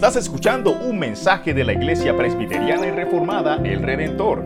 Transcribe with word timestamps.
Estás 0.00 0.16
escuchando 0.16 0.70
un 0.70 0.98
mensaje 0.98 1.52
de 1.52 1.62
la 1.62 1.74
Iglesia 1.74 2.16
Presbiteriana 2.16 2.86
y 2.86 2.90
Reformada 2.90 3.56
El 3.56 3.82
Redentor. 3.82 4.42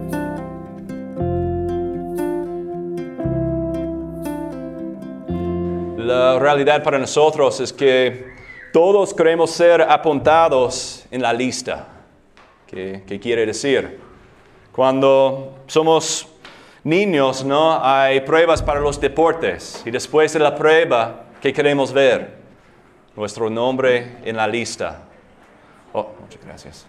La 5.96 6.40
realidad 6.40 6.82
para 6.82 6.98
nosotros 6.98 7.60
es 7.60 7.72
que 7.72 8.34
todos 8.72 9.14
queremos 9.14 9.52
ser 9.52 9.82
apuntados 9.82 11.06
en 11.12 11.22
la 11.22 11.32
lista. 11.32 11.86
¿Qué, 12.66 13.04
quiere 13.22 13.46
decir? 13.46 14.00
Cuando 14.72 15.60
somos 15.68 16.26
niños, 16.82 17.44
¿no? 17.44 17.78
Hay 17.80 18.22
pruebas 18.22 18.60
para 18.60 18.80
los 18.80 19.00
deportes 19.00 19.84
y 19.86 19.92
después 19.92 20.32
de 20.32 20.40
la 20.40 20.56
prueba, 20.56 21.26
¿qué 21.40 21.52
queremos 21.52 21.92
ver? 21.92 22.38
Nuestro 23.14 23.48
nombre 23.48 24.16
en 24.24 24.36
la 24.36 24.48
lista. 24.48 25.10
Oh, 25.96 26.08
muchas 26.20 26.44
gracias. 26.44 26.86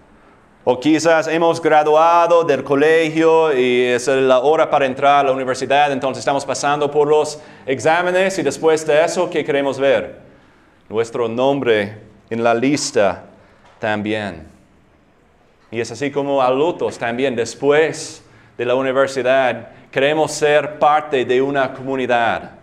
O 0.64 0.80
quizás 0.80 1.28
hemos 1.28 1.62
graduado 1.62 2.44
del 2.44 2.64
colegio 2.64 3.56
y 3.56 3.84
es 3.84 4.08
la 4.08 4.40
hora 4.40 4.68
para 4.68 4.88
entrar 4.88 5.20
a 5.20 5.30
la 5.30 5.32
universidad, 5.32 5.92
entonces 5.92 6.22
estamos 6.22 6.44
pasando 6.44 6.90
por 6.90 7.08
los 7.08 7.40
exámenes 7.68 8.40
y 8.40 8.42
después 8.42 8.84
de 8.88 9.06
eso, 9.06 9.30
¿qué 9.30 9.46
queremos 9.46 9.80
ver? 9.80 10.22
Nuestro 10.90 11.28
nombre 11.28 12.00
en 12.32 12.44
la 12.44 12.56
lista 12.56 13.26
también. 13.78 14.48
Y 15.70 15.80
es 15.80 15.92
así 15.92 16.10
como 16.10 16.42
adultos 16.42 16.98
también, 16.98 17.36
después 17.36 18.26
de 18.58 18.66
la 18.66 18.74
universidad, 18.74 19.70
queremos 19.92 20.32
ser 20.32 20.80
parte 20.80 21.26
de 21.26 21.44
una 21.44 21.72
comunidad. 21.76 22.54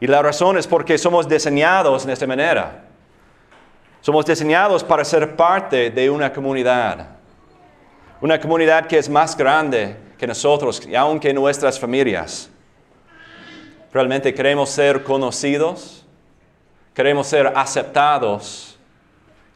Y 0.00 0.06
la 0.06 0.20
razón 0.20 0.58
es 0.58 0.66
porque 0.66 0.98
somos 0.98 1.26
diseñados 1.26 2.04
de 2.04 2.12
esta 2.12 2.26
manera. 2.26 2.85
Somos 4.06 4.24
diseñados 4.24 4.84
para 4.84 5.04
ser 5.04 5.34
parte 5.34 5.90
de 5.90 6.08
una 6.08 6.32
comunidad. 6.32 7.08
Una 8.20 8.40
comunidad 8.40 8.86
que 8.86 8.98
es 8.98 9.08
más 9.08 9.36
grande 9.36 9.96
que 10.16 10.28
nosotros 10.28 10.80
y 10.86 10.94
aunque 10.94 11.34
nuestras 11.34 11.76
familias. 11.76 12.48
Realmente 13.92 14.32
queremos 14.32 14.70
ser 14.70 15.02
conocidos, 15.02 16.06
queremos 16.94 17.26
ser 17.26 17.48
aceptados 17.56 18.78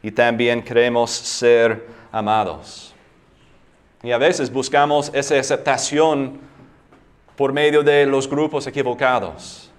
y 0.03 0.11
también 0.11 0.61
queremos 0.61 1.11
ser 1.11 1.87
amados. 2.11 2.93
Y 4.03 4.11
a 4.11 4.17
veces 4.17 4.51
buscamos 4.51 5.11
esa 5.13 5.39
aceptación 5.39 6.41
por 7.37 7.53
medio 7.53 7.83
de 7.83 8.05
los 8.05 8.29
grupos 8.29 8.67
equivocados. 8.67 9.70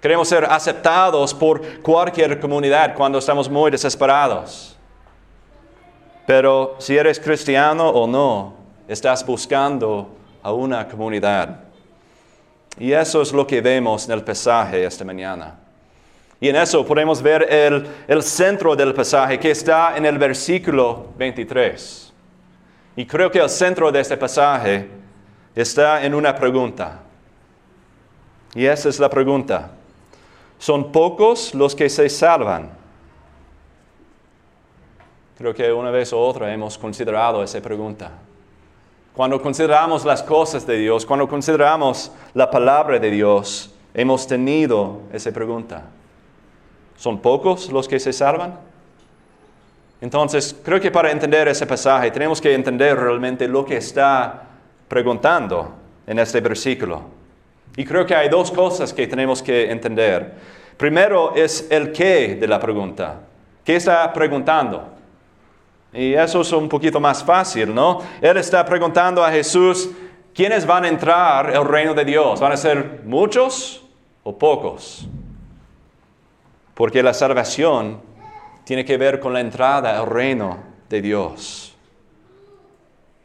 Queremos 0.00 0.28
ser 0.28 0.44
aceptados 0.44 1.34
por 1.34 1.80
cualquier 1.82 2.38
comunidad 2.38 2.94
cuando 2.94 3.18
estamos 3.18 3.50
muy 3.50 3.70
desesperados. 3.70 4.76
Pero 6.24 6.76
si 6.78 6.96
eres 6.96 7.18
cristiano 7.18 7.88
o 7.88 8.06
no, 8.06 8.54
estás 8.86 9.26
buscando 9.26 10.14
a 10.42 10.52
una 10.52 10.86
comunidad. 10.86 11.60
Y 12.78 12.92
eso 12.92 13.22
es 13.22 13.32
lo 13.32 13.44
que 13.46 13.60
vemos 13.60 14.06
en 14.06 14.12
el 14.12 14.22
pasaje 14.22 14.84
esta 14.84 15.04
mañana. 15.04 15.58
Y 16.40 16.48
en 16.48 16.56
eso 16.56 16.86
podemos 16.86 17.20
ver 17.20 17.52
el, 17.52 17.88
el 18.06 18.22
centro 18.22 18.76
del 18.76 18.94
pasaje 18.94 19.38
que 19.40 19.50
está 19.50 19.96
en 19.96 20.06
el 20.06 20.16
versículo 20.16 21.06
23. 21.16 22.12
Y 22.94 23.04
creo 23.04 23.30
que 23.30 23.40
el 23.40 23.50
centro 23.50 23.90
de 23.90 24.00
este 24.00 24.16
pasaje 24.16 24.88
está 25.56 26.04
en 26.04 26.14
una 26.14 26.34
pregunta. 26.36 27.00
Y 28.54 28.64
esa 28.64 28.88
es 28.88 29.00
la 29.00 29.10
pregunta. 29.10 29.72
¿Son 30.58 30.90
pocos 30.90 31.54
los 31.54 31.74
que 31.74 31.88
se 31.88 32.08
salvan? 32.08 32.70
Creo 35.36 35.54
que 35.54 35.72
una 35.72 35.90
vez 35.90 36.12
u 36.12 36.18
otra 36.18 36.52
hemos 36.52 36.76
considerado 36.76 37.42
esa 37.42 37.60
pregunta. 37.60 38.10
Cuando 39.14 39.40
consideramos 39.40 40.04
las 40.04 40.22
cosas 40.22 40.66
de 40.66 40.76
Dios, 40.78 41.06
cuando 41.06 41.28
consideramos 41.28 42.10
la 42.34 42.50
palabra 42.50 42.98
de 42.98 43.10
Dios, 43.10 43.72
hemos 43.94 44.26
tenido 44.26 45.00
esa 45.12 45.30
pregunta. 45.32 45.84
¿Son 46.96 47.20
pocos 47.20 47.70
los 47.70 47.86
que 47.86 48.00
se 48.00 48.12
salvan? 48.12 48.58
Entonces, 50.00 50.56
creo 50.64 50.80
que 50.80 50.90
para 50.90 51.10
entender 51.10 51.46
ese 51.48 51.66
pasaje 51.66 52.10
tenemos 52.10 52.40
que 52.40 52.54
entender 52.54 52.98
realmente 52.98 53.46
lo 53.48 53.64
que 53.64 53.76
está 53.76 54.42
preguntando 54.88 55.72
en 56.06 56.18
este 56.18 56.40
versículo. 56.40 57.17
Y 57.78 57.84
creo 57.84 58.04
que 58.04 58.12
hay 58.12 58.28
dos 58.28 58.50
cosas 58.50 58.92
que 58.92 59.06
tenemos 59.06 59.40
que 59.40 59.70
entender. 59.70 60.34
Primero 60.76 61.32
es 61.36 61.68
el 61.70 61.92
qué 61.92 62.34
de 62.34 62.48
la 62.48 62.58
pregunta. 62.58 63.20
¿Qué 63.64 63.76
está 63.76 64.12
preguntando? 64.12 64.94
Y 65.92 66.12
eso 66.12 66.40
es 66.40 66.50
un 66.50 66.68
poquito 66.68 66.98
más 66.98 67.22
fácil, 67.22 67.72
¿no? 67.72 68.00
Él 68.20 68.36
está 68.36 68.64
preguntando 68.64 69.24
a 69.24 69.30
Jesús, 69.30 69.90
¿quiénes 70.34 70.66
van 70.66 70.86
a 70.86 70.88
entrar 70.88 71.54
al 71.54 71.64
reino 71.64 71.94
de 71.94 72.04
Dios? 72.04 72.40
¿Van 72.40 72.50
a 72.50 72.56
ser 72.56 73.02
muchos 73.04 73.84
o 74.24 74.36
pocos? 74.36 75.06
Porque 76.74 77.00
la 77.00 77.14
salvación 77.14 78.00
tiene 78.64 78.84
que 78.84 78.96
ver 78.96 79.20
con 79.20 79.32
la 79.32 79.38
entrada 79.38 80.00
al 80.00 80.06
reino 80.08 80.58
de 80.88 81.00
Dios. 81.00 81.67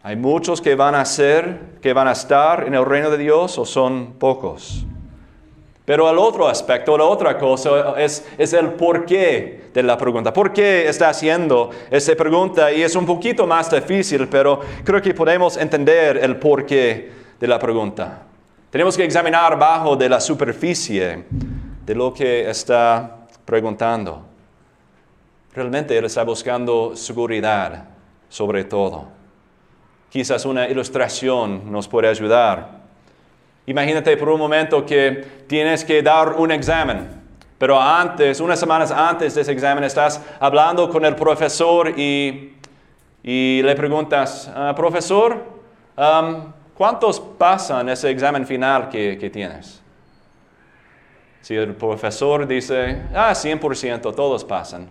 ¿Hay 0.05 0.17
muchos 0.17 0.59
que 0.59 0.75
van 0.75 0.95
a 0.95 1.05
ser, 1.05 1.77
que 1.81 1.93
van 1.93 2.09
a 2.09 2.11
estar 2.11 2.67
en 2.67 2.73
el 2.75 2.85
reino 2.85 3.09
de 3.09 3.17
Dios 3.17 3.57
o 3.57 3.63
son 3.63 4.15
pocos? 4.19 4.85
Pero 5.85 6.09
el 6.09 6.17
otro 6.17 6.49
aspecto, 6.49 6.97
la 6.97 7.05
otra 7.05 7.37
cosa 7.37 7.95
es, 7.97 8.25
el 8.37 8.73
porqué 8.73 9.69
de 9.73 9.81
la 9.81 9.97
pregunta. 9.97 10.33
¿Por 10.33 10.51
qué 10.51 10.89
está 10.89 11.07
haciendo 11.07 11.69
esa 11.89 12.15
pregunta? 12.15 12.69
Y 12.73 12.83
es 12.83 12.97
un 12.97 13.05
poquito 13.05 13.47
más 13.47 13.71
difícil, 13.71 14.27
pero 14.27 14.59
creo 14.83 15.01
que 15.01 15.13
podemos 15.13 15.55
entender 15.55 16.17
el 16.17 16.35
porqué 16.35 17.09
de 17.39 17.47
la 17.47 17.57
pregunta. 17.57 18.23
Tenemos 18.71 18.97
que 18.97 19.05
examinar 19.05 19.57
bajo 19.57 19.95
de 19.95 20.09
la 20.09 20.19
superficie 20.19 21.23
de 21.85 21.95
lo 21.95 22.13
que 22.13 22.49
está 22.49 23.25
preguntando. 23.45 24.21
Realmente 25.53 25.97
él 25.97 26.03
está 26.03 26.25
buscando 26.25 26.93
seguridad 26.93 27.85
sobre 28.27 28.65
todo. 28.65 29.22
Quizás 30.13 30.45
una 30.45 30.69
ilustración 30.69 31.71
nos 31.71 31.87
puede 31.87 32.07
ayudar. 32.07 32.69
Imagínate 33.65 34.15
por 34.15 34.29
un 34.29 34.37
momento 34.37 34.85
que 34.85 35.25
tienes 35.47 35.83
que 35.83 36.03
dar 36.03 36.33
un 36.33 36.51
examen, 36.51 37.09
pero 37.57 37.81
antes, 37.81 38.39
unas 38.39 38.59
semanas 38.59 38.91
antes 38.91 39.33
de 39.33 39.41
ese 39.41 39.51
examen, 39.51 39.83
estás 39.83 40.21
hablando 40.39 40.87
con 40.87 41.03
el 41.03 41.15
profesor 41.15 41.97
y, 41.97 42.53
le 43.23 43.75
preguntas, 43.75 44.51
ah, 44.55 44.75
profesor, 44.75 45.43
¿cuántos 46.75 47.19
pasan 47.19 47.89
ese 47.89 48.11
examen 48.11 48.45
final 48.45 48.89
que, 48.89 49.17
que 49.19 49.31
tienes? 49.31 49.81
Si 51.41 51.55
el 51.55 51.73
profesor 51.73 52.45
dice, 52.45 53.01
ah, 53.15 53.31
100%, 53.31 54.13
todos 54.13 54.45
pasan, 54.45 54.89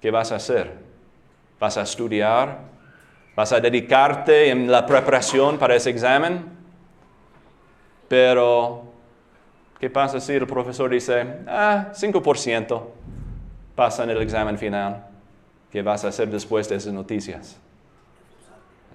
¿qué 0.00 0.12
vas 0.12 0.30
a 0.30 0.36
hacer? 0.36 0.74
¿Vas 1.58 1.76
a 1.76 1.82
estudiar? 1.82 2.71
¿Vas 3.34 3.50
a 3.52 3.60
dedicarte 3.60 4.50
en 4.50 4.70
la 4.70 4.84
preparación 4.84 5.56
para 5.58 5.74
ese 5.74 5.88
examen? 5.88 6.44
Pero, 8.06 8.82
¿qué 9.80 9.88
pasa 9.88 10.20
si 10.20 10.34
el 10.34 10.46
profesor 10.46 10.90
dice, 10.90 11.24
ah, 11.48 11.88
5% 11.94 12.82
pasa 13.74 14.04
en 14.04 14.10
el 14.10 14.20
examen 14.20 14.58
final? 14.58 15.06
¿Qué 15.70 15.80
vas 15.80 16.04
a 16.04 16.08
hacer 16.08 16.28
después 16.28 16.68
de 16.68 16.76
esas 16.76 16.92
noticias? 16.92 17.58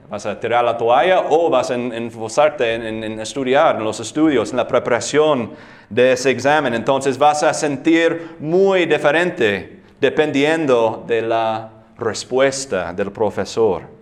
¿Vas 0.07 0.27
a 0.27 0.39
tirar 0.39 0.63
la 0.63 0.77
toalla 0.77 1.25
o 1.29 1.49
vas 1.49 1.71
a 1.71 1.73
enfocarte 1.73 2.75
en, 2.75 3.03
en, 3.03 3.19
estudiar, 3.19 3.77
en 3.77 3.83
los 3.83 3.99
estudios, 3.99 4.51
en 4.51 4.57
la 4.57 4.67
preparación 4.67 5.53
de 5.89 6.11
ese 6.11 6.29
examen? 6.29 6.75
Entonces 6.75 7.17
vas 7.17 7.41
a 7.41 7.55
sentir 7.55 8.35
muy 8.39 8.85
diferente 8.85 9.81
dependiendo 9.99 11.03
de 11.07 11.23
la 11.23 11.71
respuesta 11.97 12.93
del 12.93 13.11
profesor. 13.11 13.96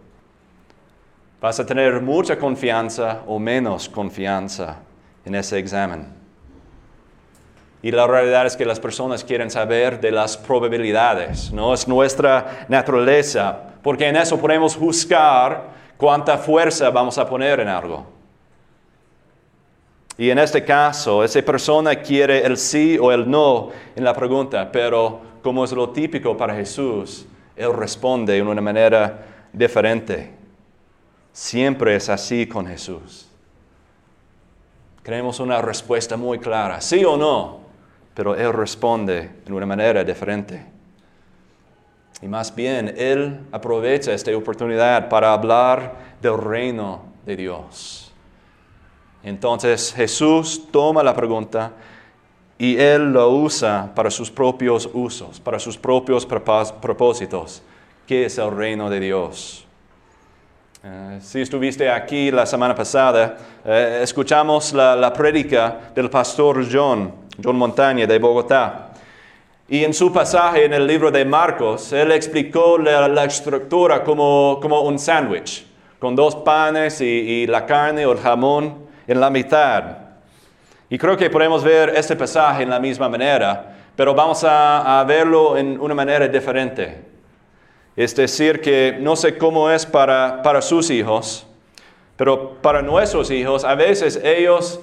Vas 1.42 1.60
a 1.60 1.66
tener 1.66 2.02
mucha 2.02 2.38
confianza 2.38 3.22
o 3.28 3.38
menos 3.40 3.90
confianza 3.90 4.78
en 5.26 5.36
ese 5.36 5.60
examen. 5.60 6.08
Y 7.82 7.92
la 7.92 8.08
realidad 8.08 8.48
es 8.48 8.56
que 8.56 8.66
las 8.66 8.80
personas 8.80 9.24
quieren 9.24 9.52
saber 9.52 10.00
de 10.00 10.12
las 10.12 10.38
probabilidades, 10.38 11.52
no 11.52 11.74
es 11.74 11.88
nuestra 11.88 12.66
naturaleza, 12.68 13.60
porque 13.84 14.08
en 14.08 14.16
eso 14.16 14.40
podemos 14.40 14.76
juzgar 14.76 15.70
cuánta 15.98 16.38
fuerza 16.38 16.90
vamos 16.90 17.18
a 17.20 17.30
poner 17.30 17.60
en 17.60 17.68
algo. 17.68 18.06
Y 20.18 20.30
en 20.30 20.40
este 20.40 20.64
caso, 20.64 21.24
esa 21.24 21.42
persona 21.42 21.96
quiere 21.96 22.46
el 22.46 22.58
sí 22.58 22.98
o 23.00 23.12
el 23.12 23.30
no 23.30 23.70
en 23.96 24.04
la 24.04 24.14
pregunta, 24.14 24.72
pero 24.72 25.20
como 25.44 25.66
es 25.66 25.72
lo 25.72 25.90
típico 25.90 26.36
para 26.36 26.56
Jesús, 26.56 27.28
Él 27.56 27.74
responde 27.74 28.34
de 28.34 28.42
una 28.42 28.62
manera 28.62 29.26
diferente. 29.52 30.32
Siempre 31.36 31.98
es 31.98 32.08
así 32.08 32.48
con 32.48 32.66
Jesús. 32.66 33.28
Queremos 35.04 35.42
una 35.42 35.62
respuesta 35.62 36.16
muy 36.16 36.40
clara, 36.40 36.80
sí 36.80 37.04
o 37.04 37.18
no, 37.18 37.60
pero 38.14 38.36
Él 38.36 38.54
responde 38.54 39.32
de 39.46 39.52
una 39.52 39.66
manera 39.66 40.02
diferente. 40.06 40.66
Y 42.22 42.28
más 42.30 42.56
bien, 42.56 42.96
Él 42.96 43.42
aprovecha 43.52 44.14
esta 44.14 44.34
oportunidad 44.34 45.10
para 45.10 45.34
hablar 45.34 46.16
del 46.22 46.38
reino 46.38 47.04
de 47.26 47.36
Dios. 47.36 48.14
Entonces 49.22 49.94
Jesús 49.94 50.72
toma 50.72 51.04
la 51.04 51.14
pregunta 51.14 51.74
y 52.58 52.78
Él 52.78 53.12
lo 53.12 53.30
usa 53.30 53.92
para 53.94 54.10
sus 54.10 54.32
propios 54.32 54.90
usos, 54.94 55.42
para 55.42 55.60
sus 55.60 55.78
propios 55.78 56.26
propósitos. 56.26 57.62
¿Qué 58.08 58.24
es 58.24 58.38
el 58.38 58.56
reino 58.56 58.90
de 58.90 59.02
Dios? 59.02 59.65
Eh, 60.88 61.18
si 61.20 61.42
estuviste 61.42 61.90
aquí 61.90 62.30
la 62.30 62.46
semana 62.46 62.76
pasada, 62.76 63.36
eh, 63.66 64.02
escuchamos 64.04 64.72
la, 64.72 64.96
la 64.96 65.12
prédica 65.12 65.80
del 65.96 66.12
pastor 66.12 66.64
John, 66.72 67.12
John 67.44 67.56
Montaña 67.56 68.06
de 68.06 68.20
Bogotá. 68.20 68.92
Y 69.68 69.84
en 69.84 69.96
su 69.96 70.14
pasaje 70.14 70.66
en 70.66 70.74
el 70.76 70.86
libro 70.86 71.10
de 71.10 71.26
Marcos, 71.26 71.92
él 71.92 72.12
explicó 72.12 72.78
la, 72.78 73.24
estructura 73.24 74.04
como, 74.04 74.60
como 74.62 74.82
un 74.82 75.00
sándwich, 75.00 75.66
con 75.98 76.16
dos 76.16 76.36
panes 76.36 77.02
y, 77.02 77.06
y, 77.06 77.48
la 77.48 77.66
carne 77.66 78.06
o 78.06 78.12
el 78.12 78.20
jamón 78.20 78.86
en 79.08 79.20
la 79.20 79.32
mitad. 79.32 79.86
Y 80.88 81.00
creo 81.00 81.18
que 81.18 81.32
podemos 81.32 81.64
ver 81.64 81.94
este 81.96 82.16
pasaje 82.16 82.62
en 82.62 82.70
la 82.70 82.80
misma 82.80 83.10
manera, 83.10 83.76
pero 83.96 84.14
vamos 84.14 84.44
a, 84.44 85.00
a 85.00 85.04
verlo 85.04 85.58
en 85.58 85.80
una 85.82 85.96
manera 85.96 86.28
diferente. 86.28 87.15
Es 87.96 88.16
decir, 88.16 88.60
que 88.60 88.98
no 89.00 89.16
sé 89.16 89.38
cómo 89.38 89.72
es 89.72 89.86
para, 89.86 90.42
para 90.42 90.62
sus 90.62 90.90
hijos, 90.90 91.48
pero 92.18 92.54
para 92.62 92.82
nuestros 92.82 93.32
hijos, 93.32 93.64
a 93.64 93.76
veces 93.76 94.20
ellos 94.22 94.80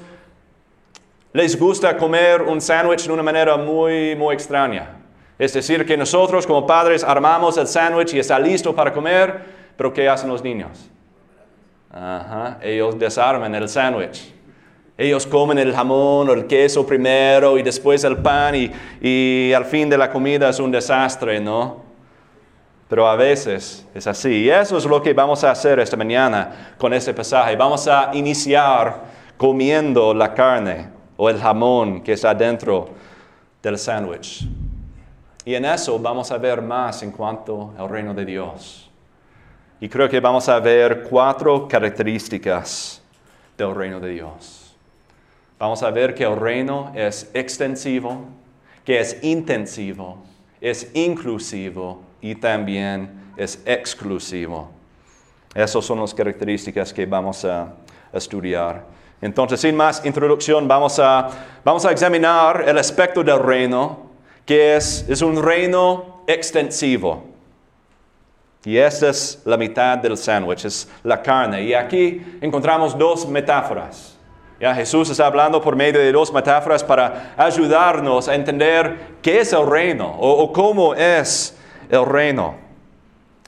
les 1.33 1.59
gusta 1.59 1.97
comer 1.97 2.43
un 2.43 2.61
sándwich 2.61 3.07
de 3.07 3.13
una 3.13 3.23
manera 3.23 3.57
muy, 3.57 4.17
muy 4.17 4.35
extraña. 4.35 4.99
Es 5.39 5.53
decir, 5.53 5.85
que 5.85 5.97
nosotros 5.97 6.47
como 6.47 6.67
padres 6.67 7.05
armamos 7.05 7.57
el 7.59 7.67
sándwich 7.67 8.15
y 8.15 8.19
está 8.19 8.39
listo 8.39 8.75
para 8.75 8.93
comer, 8.93 9.43
pero 9.77 9.93
¿qué 9.93 10.09
hacen 10.09 10.29
los 10.29 10.43
niños? 10.43 10.91
Ajá, 11.91 12.59
ellos 12.63 12.99
desarman 12.99 13.55
el 13.55 13.69
sándwich. 13.69 14.33
Ellos 14.97 15.27
comen 15.27 15.59
el 15.59 15.75
jamón 15.75 16.29
o 16.29 16.33
el 16.33 16.47
queso 16.47 16.87
primero 16.87 17.59
y 17.59 17.63
después 17.63 18.05
el 18.05 18.19
pan 18.19 18.55
y, 18.55 18.71
y 19.01 19.53
al 19.53 19.65
fin 19.65 19.91
de 19.91 19.99
la 19.99 20.11
comida 20.11 20.49
es 20.51 20.59
un 20.61 20.71
desastre, 20.71 21.41
¿no? 21.41 21.92
Pero 22.93 23.09
a 23.09 23.17
veces 23.17 23.89
es 23.95 24.07
así. 24.07 24.43
Y 24.43 24.51
eso 24.51 24.77
es 24.77 24.85
lo 24.85 25.01
que 25.01 25.15
vamos 25.15 25.43
a 25.45 25.51
hacer 25.51 25.81
esta 25.81 25.97
mañana 25.97 26.75
con 26.77 26.93
este 26.93 27.15
pasaje. 27.15 27.57
Vamos 27.57 27.89
a 27.89 28.11
iniciar 28.13 29.05
comiendo 29.39 30.13
la 30.13 30.35
carne 30.35 30.91
o 31.17 31.31
el 31.31 31.41
jamón 31.41 32.03
que 32.03 32.13
está 32.13 32.35
dentro 32.35 32.91
del 33.63 33.79
sándwich. 33.79 34.47
Y 35.43 35.55
en 35.55 35.65
eso 35.65 35.99
vamos 35.99 36.31
a 36.33 36.37
ver 36.37 36.61
más 36.61 37.03
en 37.03 37.13
cuanto 37.13 37.73
al 37.79 37.89
reino 37.89 38.13
de 38.13 38.27
Dios. 38.27 38.91
Y 39.81 39.89
creo 39.89 40.07
que 40.07 40.21
vamos 40.21 40.47
a 40.51 40.61
ver 40.61 41.05
cuatro 41.09 41.67
características 41.67 43.03
del 43.57 43.75
reino 43.75 44.01
de 44.01 44.11
Dios. 44.11 44.77
Vamos 45.59 45.83
a 45.83 45.91
ver 45.91 46.15
que 46.15 46.25
el 46.25 46.37
reino 46.37 46.93
es 46.95 47.31
extensivo, 47.33 48.27
que 48.85 49.01
es 49.01 49.17
intensivo, 49.25 50.19
es 50.61 50.91
inclusivo 50.93 52.12
y 52.23 52.37
también 52.37 53.11
es 53.37 53.61
exclusivo. 53.67 54.71
Esas 55.55 55.85
son 55.85 56.01
las 56.01 56.15
características 56.15 56.93
que 56.95 57.05
vamos 57.05 57.45
a 57.45 57.75
estudiar. 58.13 58.87
Entonces, 59.21 59.61
sin 59.61 59.77
más 59.77 60.05
introducción, 60.07 60.67
vamos 60.67 60.99
a, 60.99 61.29
vamos 61.65 61.85
a 61.85 61.91
examinar 61.91 62.65
el 62.67 62.79
aspecto 62.79 63.23
del 63.23 63.39
reino, 63.39 64.11
que 64.47 64.77
es, 64.77 65.05
es 65.09 65.21
un 65.21 65.43
reino 65.43 66.23
extensivo. 66.27 67.25
Y 68.65 68.77
esta 68.77 69.11
es 69.11 69.43
la 69.45 69.57
mitad 69.57 69.99
del 69.99 70.17
sándwich, 70.17 70.65
es 70.65 70.89
la 71.03 71.21
carne. 71.21 71.63
Y 71.65 71.75
aquí 71.75 72.39
encontramos 72.41 72.97
dos 72.97 73.29
metáforas. 73.29 74.17
Ya 74.61 74.73
Jesús 74.75 75.11
está 75.11 75.27
hablando 75.27 75.61
por 75.61 75.75
medio 75.75 76.01
de 76.01 76.13
dos 76.13 76.33
metáforas 76.33 76.85
para 76.85 77.35
ayudarnos 77.37 78.29
a 78.29 78.35
entender 78.37 79.17
qué 79.21 79.41
es 79.41 79.53
el 79.53 79.67
reino 79.67 80.17
o, 80.21 80.45
o 80.45 80.53
cómo 80.53 80.95
es 80.95 81.59
el 81.93 82.05
reino. 82.05 82.57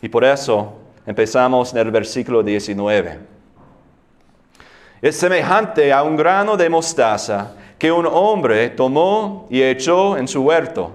Y 0.00 0.08
por 0.08 0.24
eso 0.24 0.74
empezamos 1.04 1.72
en 1.72 1.78
el 1.80 1.90
versículo 1.90 2.44
19 2.44 3.34
es 5.04 5.18
semejante 5.18 5.92
a 5.92 6.02
un 6.02 6.16
grano 6.16 6.56
de 6.56 6.70
mostaza 6.70 7.52
que 7.78 7.92
un 7.92 8.06
hombre 8.06 8.70
tomó 8.70 9.46
y 9.50 9.62
echó 9.62 10.16
en 10.16 10.26
su 10.26 10.40
huerto, 10.40 10.92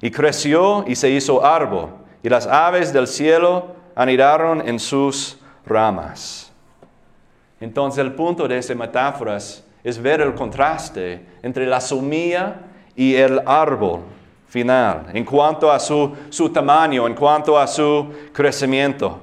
y 0.00 0.10
creció 0.10 0.82
y 0.86 0.96
se 0.96 1.10
hizo 1.10 1.44
árbol, 1.44 1.90
y 2.22 2.30
las 2.30 2.46
aves 2.46 2.90
del 2.90 3.06
cielo 3.06 3.66
anidaron 3.94 4.66
en 4.66 4.78
sus 4.78 5.38
ramas. 5.66 6.50
Entonces 7.60 8.02
el 8.02 8.14
punto 8.14 8.48
de 8.48 8.56
estas 8.56 8.78
metáforas 8.78 9.62
es 9.84 10.00
ver 10.00 10.22
el 10.22 10.34
contraste 10.34 11.20
entre 11.42 11.66
la 11.66 11.82
semilla 11.82 12.62
y 12.96 13.14
el 13.14 13.42
árbol 13.44 14.00
final, 14.50 15.06
en 15.14 15.24
cuanto 15.24 15.70
a 15.70 15.78
su, 15.78 16.12
su 16.28 16.50
tamaño, 16.50 17.06
en 17.06 17.14
cuanto 17.14 17.56
a 17.56 17.66
su 17.66 18.12
crecimiento. 18.32 19.20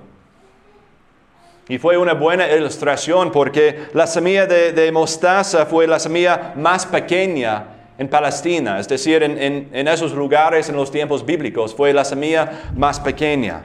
Y 1.67 1.77
fue 1.77 1.97
una 1.97 2.13
buena 2.13 2.49
ilustración 2.49 3.29
porque 3.29 3.87
la 3.93 4.07
semilla 4.07 4.45
de, 4.45 4.89
mostaza 4.91 5.65
fue 5.65 5.85
la 5.85 5.99
semilla 5.99 6.53
más 6.55 6.85
pequeña 6.85 7.65
en 7.97 8.07
Palestina, 8.07 8.79
es 8.79 8.87
decir, 8.87 9.21
en, 9.21 9.87
esos 9.87 10.13
lugares 10.13 10.69
en 10.69 10.77
los 10.77 10.89
tiempos 10.91 11.25
bíblicos 11.25 11.75
fue 11.75 11.91
la 11.91 12.05
semilla 12.05 12.71
más 12.75 12.99
pequeña. 12.99 13.63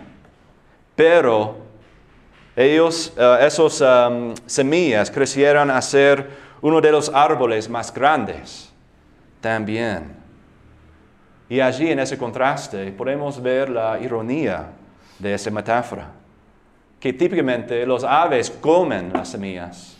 Pero 0.97 1.59
ellos, 2.56 3.12
uh, 3.17 3.44
esos 3.44 3.81
um, 3.81 4.35
semillas 4.47 5.11
crecieron 5.11 5.70
a 5.70 5.81
ser 5.81 6.29
uno 6.61 6.81
de 6.81 6.91
los 6.91 7.09
árboles 7.14 7.69
más 7.69 7.94
grandes 7.94 8.73
también. 9.41 10.22
Y 11.52 11.60
allí 11.60 11.90
en 11.90 11.99
ese 11.99 12.16
contraste 12.16 12.90
podemos 12.93 13.43
ver 13.43 13.69
la 13.69 14.00
ironía 14.00 14.70
de 15.19 15.34
esa 15.34 15.50
metáfora 15.50 16.10
que 16.99 17.12
típicamente 17.12 17.84
los 17.84 18.04
aves 18.04 18.50
comen 18.50 19.12
las 19.12 19.28
semillas, 19.28 19.99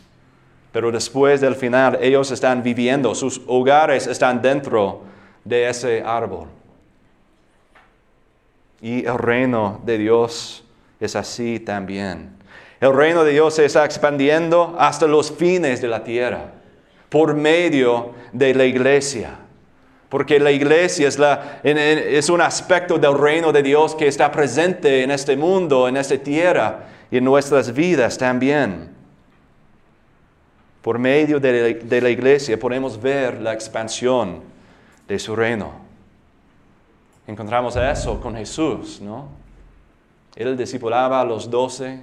pero 0.73 0.91
después 0.91 1.43
del 1.43 1.55
final 1.55 1.99
ellos 2.01 2.31
están 2.31 2.63
viviendo, 2.63 3.15
sus 3.15 3.43
hogares 3.47 4.07
están 4.07 4.41
dentro 4.41 5.03
de 5.45 5.69
ese 5.69 6.03
árbol. 6.03 6.49
Y 8.81 9.05
el 9.05 9.19
reino 9.19 9.79
de 9.85 9.99
Dios 9.99 10.65
es 11.01 11.15
así 11.15 11.61
también. 11.61 12.31
El 12.81 12.95
reino 12.95 13.25
de 13.25 13.33
Dios 13.33 13.57
se 13.57 13.67
está 13.67 13.85
expandiendo 13.85 14.75
hasta 14.79 15.07
los 15.07 15.31
fines 15.31 15.83
de 15.83 15.89
la 15.89 16.03
tierra 16.03 16.53
por 17.11 17.35
medio 17.35 18.13
de 18.33 18.55
la 18.55 18.65
iglesia. 18.65 19.37
Porque 20.13 20.39
la 20.39 20.51
iglesia 20.51 21.09
es, 21.09 22.29
un 22.29 22.43
aspecto 22.43 22.99
del 22.99 23.17
reino 23.17 23.51
de 23.51 23.63
Dios 23.63 23.95
que 23.95 24.07
está 24.07 24.31
presente 24.31 25.03
en 25.03 25.11
este 25.11 25.39
mundo, 25.39 25.89
en 25.89 25.97
esta 25.97 26.19
tierra 26.19 26.81
y 27.11 27.17
en 27.17 27.25
nuestras 27.25 27.73
vidas 27.73 28.19
también. 28.19 28.91
Por 30.83 30.99
medio 30.99 31.41
de 31.41 31.53
la, 31.53 31.87
de 31.87 32.01
la 32.03 32.11
iglesia 32.11 32.61
podemos 32.61 33.01
ver 33.01 33.41
la 33.41 33.55
expansión 33.55 34.43
de 35.09 35.19
su 35.19 35.35
reino. 35.35 35.73
Encontramos 37.27 37.75
eso 37.77 38.21
con 38.21 38.37
Jesús, 38.37 39.01
¿no? 39.01 39.29
Él 40.37 40.59
discipulaba 40.59 41.23
a 41.23 41.25
los 41.25 41.49
doce, 41.49 42.01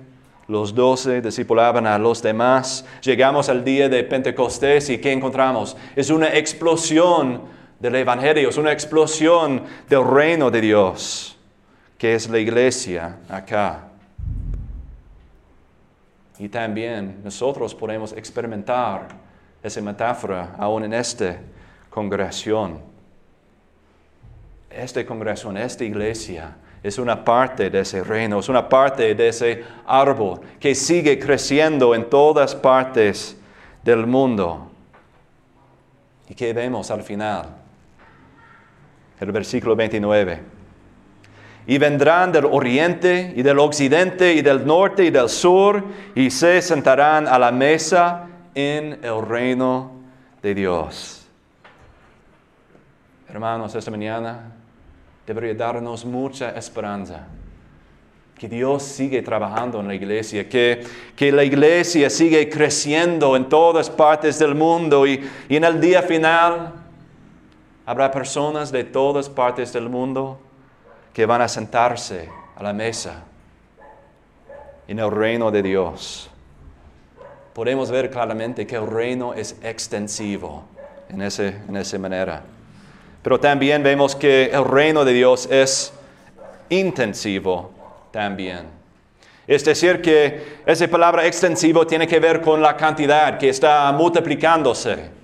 los 0.47 0.73
doce 0.73 1.21
discipulaban 1.21 1.85
a 1.85 1.99
los 1.99 2.23
demás. 2.23 2.83
Llegamos 3.03 3.49
al 3.49 3.63
día 3.63 3.87
de 3.87 4.03
Pentecostés 4.03 4.89
y 4.89 4.97
¿qué 4.97 5.11
encontramos? 5.11 5.77
Es 5.95 6.09
una 6.09 6.33
explosión 6.33 7.58
del 7.79 7.95
Evangelio, 7.95 8.49
es 8.49 8.57
una 8.57 8.71
explosión 8.71 9.63
del 9.87 10.05
reino 10.05 10.51
de 10.51 10.61
Dios, 10.61 11.37
que 11.97 12.15
es 12.15 12.29
la 12.29 12.39
iglesia 12.39 13.17
acá. 13.29 13.85
Y 16.37 16.49
también 16.49 17.21
nosotros 17.23 17.73
podemos 17.75 18.13
experimentar 18.13 19.07
esa 19.61 19.81
metáfora 19.81 20.55
aún 20.57 20.85
en 20.85 20.93
esta 20.93 21.37
congregación. 21.89 22.79
Esta 24.69 25.05
congregación, 25.05 25.57
esta 25.57 25.83
iglesia 25.83 26.55
es 26.81 26.97
una 26.97 27.23
parte 27.23 27.69
de 27.69 27.81
ese 27.81 28.03
reino, 28.03 28.39
es 28.39 28.47
una 28.47 28.69
parte 28.69 29.13
de 29.15 29.27
ese 29.27 29.63
árbol 29.85 30.39
que 30.59 30.75
sigue 30.75 31.19
creciendo 31.19 31.93
en 31.93 32.09
todas 32.09 32.55
partes 32.55 33.37
del 33.83 34.05
mundo. 34.05 34.71
¿Y 36.29 36.35
qué 36.35 36.53
vemos 36.53 36.89
al 36.91 37.03
final? 37.03 37.58
El 39.19 39.31
versículo 39.31 39.75
29 39.75 40.59
y 41.69 41.77
vendrán 41.77 42.31
del 42.31 42.45
oriente 42.45 43.31
y 43.35 43.43
del 43.43 43.59
occidente 43.59 44.33
y 44.33 44.41
del 44.41 44.65
norte 44.65 45.05
y 45.05 45.11
del 45.11 45.29
sur 45.29 45.83
y 46.15 46.31
se 46.31 46.63
sentarán 46.63 47.27
a 47.27 47.37
la 47.37 47.51
mesa 47.51 48.27
en 48.55 48.99
el 49.03 49.21
reino 49.23 49.91
de 50.41 50.55
Dios. 50.55 51.27
Hermanos, 53.29 53.75
esta 53.75 53.91
mañana 53.91 54.51
debería 55.27 55.53
darnos 55.53 56.05
mucha 56.05 56.57
esperanza 56.57 57.27
que 58.35 58.49
Dios 58.49 58.81
sigue 58.81 59.21
trabajando 59.21 59.79
en 59.79 59.89
la 59.89 59.93
iglesia, 59.93 60.49
que, 60.49 60.81
que 61.15 61.31
la 61.31 61.43
iglesia 61.43 62.09
sigue 62.09 62.49
creciendo 62.49 63.35
en 63.35 63.47
todas 63.47 63.91
partes 63.91 64.39
del 64.39 64.55
mundo 64.55 65.05
y, 65.05 65.23
y 65.47 65.55
en 65.55 65.65
el 65.65 65.79
día 65.79 66.01
final 66.01 66.73
habrá 67.89 68.11
personas 68.11 68.71
de 68.71 68.83
todas 68.83 69.27
partes 69.27 69.73
del 69.73 69.89
mundo 69.89 70.37
que 71.11 71.25
van 71.25 71.41
a 71.41 71.47
sentarse 71.47 72.29
a 72.55 72.61
la 72.61 72.71
mesa 72.71 73.23
en 74.87 74.99
el 74.99 75.09
reino 75.09 75.49
de 75.49 75.63
Dios. 75.63 76.29
Podemos 77.51 77.89
ver 77.89 78.11
claramente 78.11 78.67
que 78.67 78.75
el 78.75 78.85
reino 78.85 79.33
es 79.33 79.55
extensivo 79.63 80.65
en, 81.09 81.19
en 81.19 81.75
esa 81.77 81.97
manera. 81.97 82.43
Pero 83.23 83.39
también 83.39 83.81
vemos 83.81 84.15
que 84.15 84.51
el 84.53 84.65
reino 84.65 85.03
de 85.03 85.13
Dios 85.13 85.47
es 85.49 85.91
intensivo 86.69 87.71
también. 88.11 88.67
Es 89.47 89.65
decir, 89.65 89.99
que 89.99 90.59
esa 90.63 90.87
palabra 90.87 91.25
extensivo 91.25 91.87
tiene 91.87 92.05
que 92.05 92.19
ver 92.19 92.39
con 92.39 92.61
la 92.61 92.77
cantidad 92.77 93.39
que 93.39 93.49
está 93.49 93.91
multiplicándose. 93.93 95.17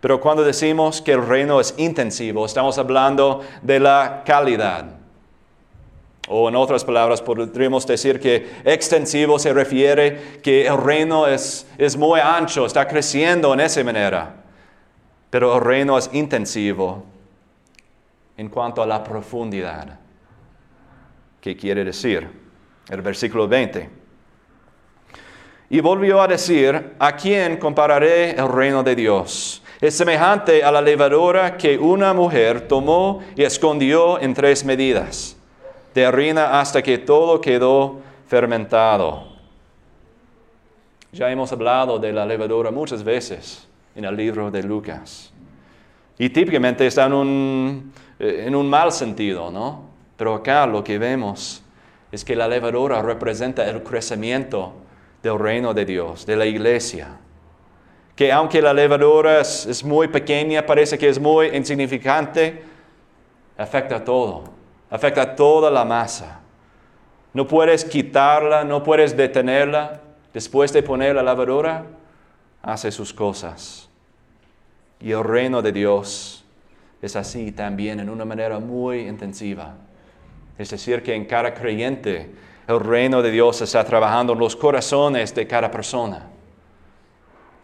Pero 0.00 0.20
cuando 0.20 0.42
decimos 0.42 1.02
que 1.02 1.12
el 1.12 1.26
reino 1.26 1.60
es 1.60 1.74
intensivo, 1.76 2.46
estamos 2.46 2.78
hablando 2.78 3.42
de 3.62 3.80
la 3.80 4.22
calidad. 4.24 4.86
O 6.28 6.48
en 6.48 6.56
otras 6.56 6.84
palabras, 6.84 7.20
podríamos 7.20 7.86
decir 7.86 8.20
que 8.20 8.48
extensivo 8.64 9.38
se 9.38 9.52
refiere 9.52 10.38
que 10.42 10.66
el 10.66 10.78
reino 10.78 11.26
es, 11.26 11.66
es 11.76 11.96
muy 11.96 12.20
ancho, 12.20 12.66
está 12.66 12.86
creciendo 12.86 13.52
en 13.52 13.60
esa 13.60 13.82
manera. 13.84 14.36
Pero 15.28 15.56
el 15.56 15.60
reino 15.60 15.98
es 15.98 16.08
intensivo 16.12 17.04
en 18.36 18.48
cuanto 18.48 18.82
a 18.82 18.86
la 18.86 19.02
profundidad. 19.04 19.98
¿Qué 21.40 21.56
quiere 21.56 21.84
decir? 21.84 22.28
El 22.88 23.02
versículo 23.02 23.46
20. 23.46 23.90
Y 25.70 25.80
volvió 25.80 26.20
a 26.20 26.26
decir, 26.26 26.94
¿a 26.98 27.14
quién 27.14 27.56
compararé 27.56 28.30
el 28.30 28.48
reino 28.48 28.82
de 28.82 28.96
Dios? 28.96 29.59
Es 29.80 29.96
semejante 29.96 30.62
a 30.62 30.70
la 30.70 30.82
levadura 30.82 31.56
que 31.56 31.78
una 31.78 32.12
mujer 32.12 32.68
tomó 32.68 33.20
y 33.34 33.42
escondió 33.44 34.20
en 34.20 34.34
tres 34.34 34.62
medidas, 34.62 35.36
de 35.94 36.04
harina 36.04 36.60
hasta 36.60 36.82
que 36.82 36.98
todo 36.98 37.40
quedó 37.40 37.98
fermentado. 38.26 39.24
Ya 41.12 41.30
hemos 41.30 41.50
hablado 41.50 41.98
de 41.98 42.12
la 42.12 42.26
levadura 42.26 42.70
muchas 42.70 43.02
veces 43.02 43.66
en 43.94 44.04
el 44.04 44.14
libro 44.14 44.50
de 44.50 44.62
Lucas. 44.62 45.32
Y 46.18 46.28
típicamente 46.28 46.86
está 46.86 47.06
en 47.06 47.12
un, 47.14 47.92
eh, 48.18 48.44
en 48.46 48.54
un 48.54 48.68
mal 48.68 48.92
sentido, 48.92 49.50
¿no? 49.50 49.84
Pero 50.18 50.34
acá 50.34 50.66
lo 50.66 50.84
que 50.84 50.98
vemos 50.98 51.62
es 52.12 52.22
que 52.22 52.36
la 52.36 52.46
levadura 52.46 53.00
representa 53.00 53.66
el 53.66 53.82
crecimiento 53.82 54.74
del 55.22 55.38
reino 55.38 55.72
de 55.72 55.86
Dios, 55.86 56.26
de 56.26 56.36
la 56.36 56.44
iglesia. 56.44 57.16
Que 58.20 58.30
aunque 58.30 58.60
la 58.60 58.74
levadura 58.74 59.40
es, 59.40 59.82
muy 59.82 60.06
pequeña, 60.06 60.66
parece 60.66 60.98
que 60.98 61.08
es 61.08 61.18
muy 61.18 61.56
insignificante, 61.56 62.62
afecta 63.56 63.96
a 63.96 64.04
todo, 64.04 64.44
afecta 64.90 65.22
a 65.22 65.34
toda 65.34 65.70
la 65.70 65.86
masa. 65.86 66.38
No 67.32 67.48
puedes 67.48 67.82
quitarla, 67.82 68.62
no 68.62 68.82
puedes 68.82 69.16
detenerla. 69.16 70.02
Después 70.34 70.70
de 70.70 70.82
poner 70.82 71.14
la 71.14 71.22
levadura, 71.22 71.86
hace 72.60 72.92
sus 72.92 73.14
cosas. 73.14 73.88
Y 75.00 75.12
el 75.12 75.24
reino 75.24 75.62
de 75.62 75.72
Dios 75.72 76.44
es 77.00 77.16
así 77.16 77.52
también 77.52 78.00
en 78.00 78.10
una 78.10 78.26
manera 78.26 78.58
muy 78.58 79.08
intensiva. 79.08 79.76
Es 80.58 80.68
decir, 80.68 81.02
que 81.02 81.14
en 81.14 81.24
cada 81.24 81.54
creyente 81.54 82.30
el 82.68 82.80
reino 82.80 83.22
de 83.22 83.30
Dios 83.30 83.62
está 83.62 83.82
trabajando 83.82 84.34
en 84.34 84.40
los 84.40 84.56
corazones 84.56 85.34
de 85.34 85.46
cada 85.46 85.70
persona. 85.70 86.29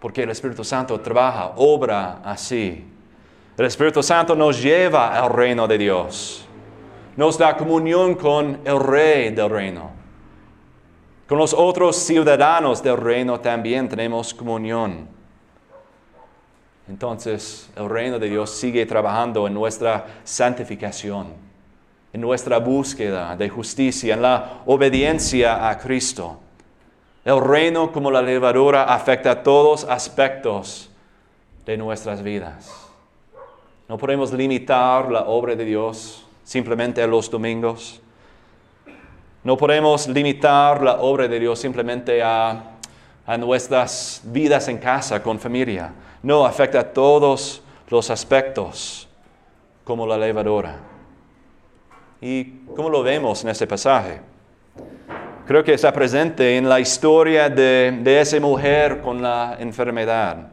Porque 0.00 0.22
el 0.22 0.30
Espíritu 0.30 0.64
Santo 0.64 1.00
trabaja, 1.00 1.52
obra 1.56 2.20
así. 2.24 2.84
El 3.56 3.66
Espíritu 3.66 4.02
Santo 4.02 4.34
nos 4.34 4.62
lleva 4.62 5.18
al 5.18 5.32
reino 5.32 5.66
de 5.66 5.78
Dios. 5.78 6.46
Nos 7.16 7.38
da 7.38 7.56
comunión 7.56 8.14
con 8.14 8.60
el 8.64 8.78
rey 8.78 9.30
del 9.30 9.48
reino. 9.48 9.90
Con 11.26 11.38
los 11.38 11.54
otros 11.54 11.96
ciudadanos 11.96 12.82
del 12.82 12.98
reino 12.98 13.40
también 13.40 13.88
tenemos 13.88 14.34
comunión. 14.34 15.08
Entonces 16.88 17.70
el 17.74 17.88
reino 17.88 18.18
de 18.18 18.28
Dios 18.28 18.50
sigue 18.50 18.86
trabajando 18.86 19.46
en 19.46 19.54
nuestra 19.54 20.06
santificación 20.24 21.46
en 22.16 22.22
nuestra 22.22 22.58
búsqueda 22.58 23.36
de 23.36 23.50
justicia, 23.50 24.14
en 24.14 24.22
la 24.22 24.62
obediencia 24.64 25.68
a 25.68 25.78
Cristo. 25.78 26.40
El 27.26 27.40
reino 27.40 27.90
como 27.90 28.08
la 28.12 28.22
levadura 28.22 28.84
afecta 28.84 29.42
todos 29.42 29.82
aspectos 29.82 30.88
de 31.64 31.76
nuestras 31.76 32.22
vidas. 32.22 32.72
No 33.88 33.98
podemos 33.98 34.32
limitar 34.32 35.10
la 35.10 35.22
obra 35.22 35.56
de 35.56 35.64
Dios 35.64 36.24
simplemente 36.44 37.02
a 37.02 37.06
los 37.08 37.28
domingos. 37.28 38.00
No 39.42 39.56
podemos 39.56 40.06
limitar 40.06 40.80
la 40.80 41.00
obra 41.00 41.26
de 41.26 41.40
Dios 41.40 41.58
simplemente 41.58 42.22
a, 42.22 42.76
a 43.26 43.36
nuestras 43.36 44.20
vidas 44.26 44.68
en 44.68 44.78
casa, 44.78 45.20
con 45.20 45.40
familia. 45.40 45.92
No, 46.22 46.46
afecta 46.46 46.78
a 46.78 46.92
todos 46.92 47.60
los 47.88 48.08
aspectos 48.08 49.08
como 49.82 50.06
la 50.06 50.16
levadura. 50.16 50.76
¿Y 52.20 52.60
cómo 52.76 52.88
lo 52.88 53.02
vemos 53.02 53.42
en 53.42 53.50
este 53.50 53.66
pasaje? 53.66 54.35
Creo 55.46 55.62
que 55.62 55.74
está 55.74 55.92
presente 55.92 56.56
en 56.56 56.68
la 56.68 56.80
historia 56.80 57.48
de, 57.48 58.20
esa 58.20 58.40
mujer 58.40 59.00
con 59.00 59.22
la 59.22 59.56
enfermedad. 59.60 60.48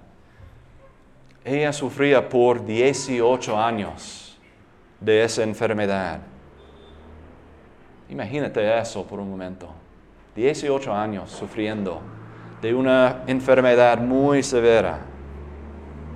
Ella 1.43 1.73
sufría 1.73 2.29
por 2.29 2.63
18 2.63 3.59
años 3.59 4.37
de 4.99 5.23
esa 5.23 5.43
enfermedad. 5.43 6.19
Imagínate 8.07 8.79
eso 8.79 9.03
por 9.05 9.19
un 9.19 9.29
momento. 9.29 9.67
18 10.35 10.93
años 10.93 11.31
sufriendo 11.31 12.01
de 12.61 12.73
una 12.73 13.23
enfermedad 13.25 13.97
muy 13.97 14.43
severa. 14.43 14.99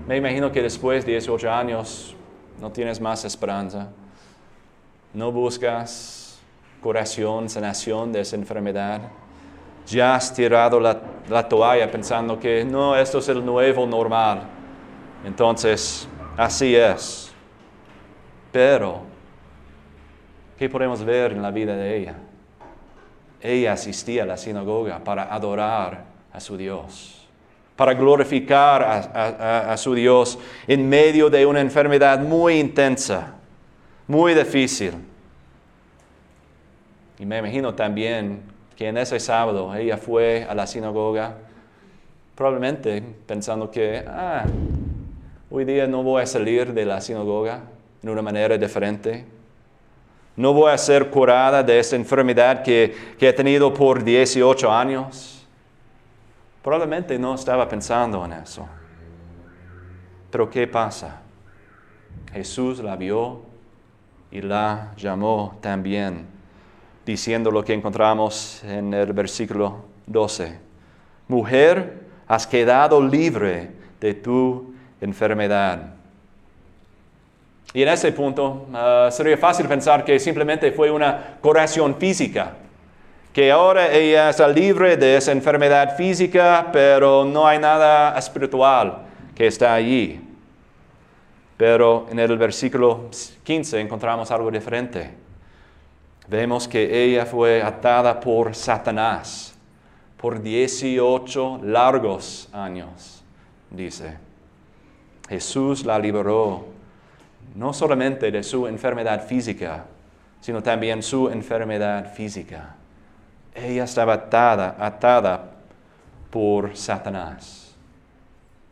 Me 0.07 0.17
imagino 0.17 0.51
que 0.51 0.62
después 0.62 1.03
de 1.03 1.13
18 1.13 1.51
años 1.51 2.15
no 2.62 2.72
tienes 2.72 3.01
más 3.01 3.25
esperanza 3.25 3.89
no 5.13 5.31
buscas 5.31 6.16
curación, 6.88 7.50
sanación 7.50 8.13
de 8.13 8.22
esa 8.22 8.38
enfermedad. 8.38 9.01
Ya 9.88 10.15
has 10.15 10.34
tirado 10.34 10.79
la, 10.79 11.50
toalla 11.50 11.91
pensando 11.91 12.39
que 12.39 12.63
no, 12.63 12.96
esto 12.96 13.17
es 13.17 13.27
el 13.27 13.46
nuevo 13.46 13.86
normal. 13.86 14.44
Entonces, 15.25 16.08
así 16.38 16.77
es. 16.77 17.34
Pero, 18.53 19.01
¿qué 20.58 20.70
podemos 20.70 21.03
ver 21.03 21.34
en 21.34 21.41
la 21.41 21.51
vida 21.51 21.75
de 21.75 21.98
ella? 21.98 22.15
Ella 23.41 23.74
asistía 23.74 24.24
a 24.24 24.25
la 24.25 24.38
sinagoga 24.38 25.03
para 25.03 25.34
adorar 25.34 26.06
a 26.32 26.39
su 26.39 26.56
Dios, 26.56 27.27
para 27.75 27.96
glorificar 27.96 28.82
a 29.13 29.75
su 29.75 29.94
Dios 29.94 30.39
en 30.65 30.88
medio 30.88 31.29
de 31.29 31.46
una 31.46 31.60
enfermedad 31.60 32.17
muy 32.22 32.58
intensa 32.58 33.34
muy 34.08 34.34
difícil. 34.34 34.94
Y 37.19 37.25
me 37.25 37.39
imagino 37.39 37.74
también 37.74 38.43
que 38.75 38.88
en 38.88 38.97
ese 38.97 39.19
sábado 39.19 39.74
ella 39.74 39.97
fue 39.97 40.45
a 40.47 40.53
la 40.53 40.67
sinagoga, 40.67 41.36
probablemente 42.36 43.01
pensando 43.25 43.71
que, 43.71 44.03
ah, 44.07 44.45
hoy 45.50 45.65
día 45.65 45.88
no 45.88 46.03
voy 46.03 46.21
a 46.21 46.27
salir 46.27 46.74
de 46.74 46.86
la 46.86 47.01
sinagoga 47.01 47.62
de 48.01 48.12
una 48.12 48.21
manera 48.21 48.57
diferente. 48.57 49.25
No 50.36 50.53
voy 50.53 50.71
a 50.71 50.77
ser 50.77 51.09
curada 51.09 51.63
de 51.63 51.79
esta 51.79 51.95
enfermedad 51.95 52.62
que, 52.62 52.95
que 53.17 53.29
he 53.29 53.33
tenido 53.33 53.74
por 53.74 54.03
18 54.03 54.71
años. 54.71 55.47
Probablemente 56.62 57.17
no 57.17 57.33
estaba 57.33 57.67
pensando 57.67 58.24
en 58.25 58.33
eso. 58.33 58.67
Pero 60.29 60.50
¿qué 60.50 60.67
pasa? 60.67 61.21
Jesús 62.31 62.79
la 62.79 62.95
vio 62.95 63.41
y 64.29 64.41
la 64.41 64.93
llamó 64.97 65.57
también, 65.62 66.27
diciendo 67.08 67.50
lo 67.50 67.64
que 67.64 67.74
encontramos 67.74 68.62
en 68.66 68.94
el 68.94 69.14
versículo 69.14 69.86
12. 70.08 70.60
Mujer, 71.30 72.02
has 72.28 72.46
quedado 72.46 73.02
libre 73.02 73.72
de 74.02 74.14
tu 74.14 74.74
enfermedad. 75.00 75.94
Y 77.74 77.82
en 77.82 77.88
ese 77.88 78.12
punto 78.12 78.68
ah, 78.74 79.08
sería 79.10 79.38
fácil 79.38 79.68
pensar 79.68 80.04
que 80.04 80.20
simplemente 80.20 80.74
fue 80.74 80.92
una 80.92 81.38
curación 81.42 81.96
física, 81.96 82.56
que 83.32 83.54
ahora 83.54 83.90
ella 83.90 84.30
está 84.30 84.46
libre 84.50 84.98
de 84.98 85.16
esa 85.16 85.32
enfermedad 85.32 85.96
física, 85.96 86.68
pero 86.74 87.24
no 87.24 87.48
hay 87.48 87.58
nada 87.58 88.18
espiritual 88.20 89.04
que 89.34 89.48
está 89.48 89.74
allí. 89.74 90.20
Pero 91.56 92.08
en 92.12 92.20
el 92.20 92.38
versículo 92.38 93.10
15 93.46 93.80
encontramos 93.80 94.30
algo 94.30 94.52
diferente. 94.52 95.26
Vemos 96.27 96.67
que 96.67 97.03
ella 97.05 97.25
fue 97.25 97.62
atada 97.62 98.19
por 98.19 98.53
Satanás 98.55 99.57
por 100.17 100.41
18 100.41 101.62
largos 101.63 102.50
años, 102.51 103.24
dice. 103.69 104.17
Jesús 105.29 105.86
la 105.86 106.00
liberó 106.00 106.65
no 107.55 107.74
solamente 107.74 108.31
de 108.31 108.43
su 108.43 108.67
enfermedad 108.67 109.25
física, 109.25 109.86
sino 110.39 110.62
también 110.63 111.03
su 111.03 111.29
enfermedad 111.29 112.13
física. 112.13 112.75
Ella 113.53 113.84
estaba 113.84 114.13
atada, 114.13 114.75
atada 114.79 115.51
por 116.29 116.75
Satanás. 116.75 117.75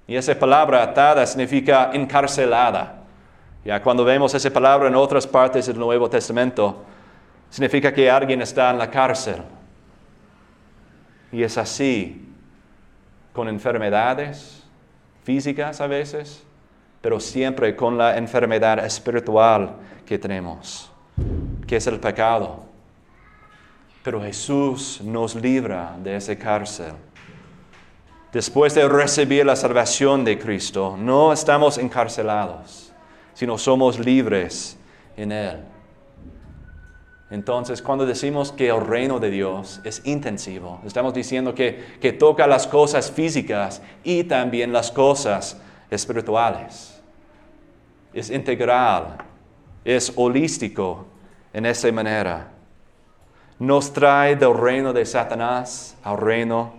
Y 0.07 0.15
esa 0.15 0.37
palabra 0.37 0.83
atada 0.83 1.25
significa 1.25 1.91
encarcelada. 1.93 3.01
Ya 3.63 3.81
cuando 3.81 4.05
vemos 4.05 4.33
esa 4.33 4.51
palabra 4.51 4.87
en 4.87 4.95
otras 4.95 5.25
partes 5.25 5.65
del 5.65 5.79
Nuevo 5.79 6.07
Testamento, 6.07 6.83
significa 7.49 7.93
que 7.93 8.09
alguien 8.09 8.41
está 8.41 8.71
en 8.71 8.77
la 8.77 8.89
cárcel. 8.89 9.41
Y 11.31 11.43
es 11.43 11.57
así, 11.57 12.25
con 13.33 13.47
enfermedades 13.49 14.63
físicas 15.23 15.81
a 15.81 15.87
veces, 15.87 16.43
pero 17.01 17.19
siempre 17.19 17.75
con 17.75 17.97
la 17.97 18.17
enfermedad 18.17 18.83
espiritual 18.85 19.75
que 20.05 20.17
tenemos, 20.17 20.91
que 21.67 21.75
es 21.75 21.87
el 21.87 21.99
pecado. 21.99 22.65
Pero 24.03 24.21
Jesús 24.21 25.01
nos 25.03 25.35
libra 25.35 25.95
de 26.01 26.15
esa 26.15 26.35
cárcel. 26.37 26.93
Después 28.31 28.75
de 28.75 28.87
recibir 28.87 29.45
la 29.45 29.55
salvación 29.55 30.23
de 30.23 30.37
Cristo, 30.37 30.95
no 30.97 31.33
estamos 31.33 31.77
encarcelados, 31.77 32.91
sino 33.33 33.57
somos 33.57 33.99
libres 33.99 34.77
en 35.17 35.31
Él. 35.31 35.74
Entonces, 37.29 37.81
cuando 37.81 38.05
decimos 38.05 38.51
que 38.51 38.69
el 38.69 38.85
reino 38.85 39.19
de 39.19 39.31
Dios 39.31 39.81
es 39.83 40.01
intensivo, 40.05 40.79
estamos 40.85 41.13
diciendo 41.13 41.55
que, 41.55 41.97
que 41.99 42.13
toca 42.13 42.45
las 42.45 42.67
cosas 42.67 43.11
físicas 43.11 43.81
y 44.03 44.25
también 44.25 44.71
las 44.71 44.91
cosas 44.91 45.59
espirituales. 45.89 47.01
Es 48.13 48.29
integral, 48.29 49.17
es 49.83 50.13
holístico 50.15 51.05
en 51.51 51.65
esa 51.65 51.91
manera. 51.91 52.51
Nos 53.57 53.91
trae 53.91 54.35
del 54.35 54.55
reino 54.55 54.93
de 54.93 55.05
Satanás 55.05 55.97
al 56.03 56.17
reino 56.17 56.73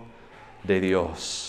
de 0.63 0.79
Dios. 0.79 1.46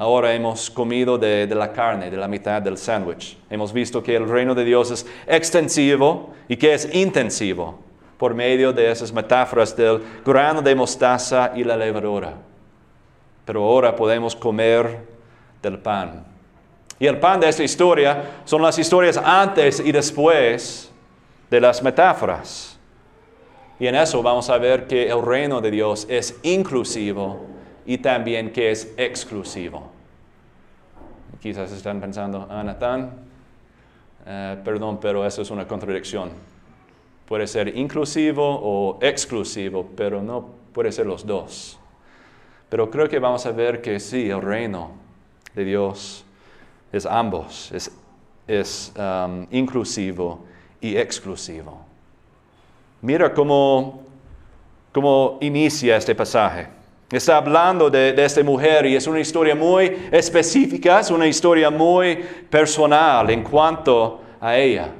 Ahora 0.00 0.32
hemos 0.32 0.70
comido 0.70 1.18
de, 1.18 1.46
la 1.48 1.70
carne, 1.74 2.10
de 2.10 2.16
la 2.16 2.26
mitad 2.26 2.62
del 2.62 2.78
sándwich. 2.78 3.36
Hemos 3.50 3.70
visto 3.70 4.02
que 4.02 4.16
el 4.16 4.26
reino 4.26 4.54
de 4.54 4.64
Dios 4.64 4.90
es 4.90 5.06
extensivo 5.26 6.30
y 6.48 6.56
que 6.56 6.72
es 6.72 6.88
intensivo 6.94 7.78
por 8.16 8.32
medio 8.32 8.72
de 8.72 8.90
esas 8.90 9.12
metáforas 9.12 9.76
del 9.76 10.00
grano 10.24 10.62
de 10.62 10.74
mostaza 10.74 11.52
y 11.54 11.64
la 11.64 11.76
levadura. 11.76 12.32
Pero 13.44 13.62
ahora 13.62 13.94
podemos 13.94 14.34
comer 14.34 15.06
del 15.60 15.78
pan. 15.78 16.24
Y 16.98 17.06
el 17.06 17.18
pan 17.18 17.38
de 17.38 17.50
esta 17.50 17.62
historia 17.62 18.40
son 18.46 18.62
las 18.62 18.78
historias 18.78 19.18
antes 19.18 19.80
y 19.80 19.92
después 19.92 20.90
de 21.50 21.60
las 21.60 21.82
metáforas. 21.82 22.78
Y 23.78 23.86
en 23.86 23.96
eso 23.96 24.22
vamos 24.22 24.48
a 24.48 24.56
ver 24.56 24.86
que 24.86 25.10
el 25.10 25.20
reino 25.20 25.60
de 25.60 25.70
Dios 25.70 26.06
es 26.08 26.40
inclusivo 26.42 27.49
y 27.90 27.98
también 27.98 28.52
que 28.52 28.70
es 28.70 28.94
exclusivo. 28.96 29.90
Quizás 31.40 31.72
están 31.72 32.00
pensando, 32.00 32.46
ah, 32.48 33.08
eh, 34.26 34.56
perdón, 34.64 35.00
pero 35.00 35.26
eso 35.26 35.42
es 35.42 35.50
una 35.50 35.66
contradicción. 35.66 36.30
Puede 37.26 37.48
ser 37.48 37.76
inclusivo 37.76 38.44
o 38.44 39.00
exclusivo, 39.02 39.90
pero 39.96 40.22
no 40.22 40.50
puede 40.72 40.92
ser 40.92 41.06
los 41.06 41.26
dos. 41.26 41.80
Pero 42.68 42.88
creo 42.92 43.08
que 43.08 43.18
vamos 43.18 43.44
a 43.44 43.50
ver 43.50 43.82
que 43.82 43.98
sí, 43.98 44.30
el 44.30 44.40
reino 44.40 44.92
de 45.52 45.64
Dios 45.64 46.24
es 46.92 47.04
ambos, 47.04 47.72
es, 48.46 48.92
um, 48.96 49.48
inclusivo 49.50 50.44
y 50.80 50.96
exclusivo. 50.96 51.80
Mira 53.02 53.34
cómo, 53.34 54.02
cómo 54.92 55.38
inicia 55.40 55.96
este 55.96 56.14
pasaje. 56.14 56.78
Está 57.10 57.38
hablando 57.38 57.90
de, 57.90 58.14
esta 58.24 58.42
mujer 58.44 58.86
y 58.86 58.94
es 58.94 59.04
una 59.08 59.18
historia 59.18 59.56
muy 59.56 60.08
específica, 60.12 61.00
es 61.00 61.10
una 61.10 61.26
historia 61.26 61.68
muy 61.68 62.16
personal 62.48 63.28
en 63.30 63.42
cuanto 63.42 64.20
a 64.40 64.56
ella. 64.56 64.90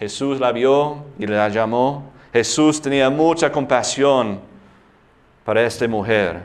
Jesús 0.00 0.40
la 0.40 0.50
vio 0.50 1.04
y 1.16 1.28
la 1.28 1.48
llamó. 1.48 2.10
Jesús 2.32 2.82
tenía 2.82 3.08
mucha 3.08 3.52
compasión 3.52 4.40
para 5.44 5.62
esta 5.62 5.86
mujer. 5.86 6.42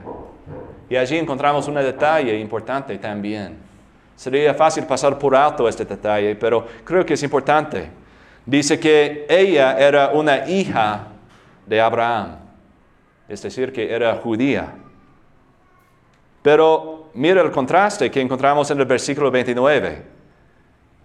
Y 0.87 0.95
allí 0.95 1.17
encontramos 1.17 1.67
un 1.67 1.75
detalle 1.75 2.37
importante 2.37 2.95
también. 2.99 3.57
Sería 4.15 4.53
fácil 4.53 4.85
pasar 4.85 5.17
por 5.17 5.35
alto 5.35 5.67
este 5.67 5.85
detalle, 5.85 6.35
pero 6.35 6.67
creo 6.83 7.03
que 7.03 7.15
es 7.15 7.23
importante. 7.23 7.89
Dice 8.45 8.79
que 8.79 9.25
ella 9.27 9.75
era 9.79 10.09
una 10.09 10.47
hija 10.47 11.07
de 11.65 11.81
Abraham 11.81 12.50
es 13.31 13.41
decir, 13.41 13.71
que 13.71 13.93
era 13.93 14.17
judía. 14.17 14.73
Pero 16.41 17.11
mira 17.13 17.41
el 17.41 17.51
contraste 17.51 18.11
que 18.11 18.19
encontramos 18.19 18.69
en 18.71 18.79
el 18.79 18.85
versículo 18.85 19.31
29. 19.31 20.03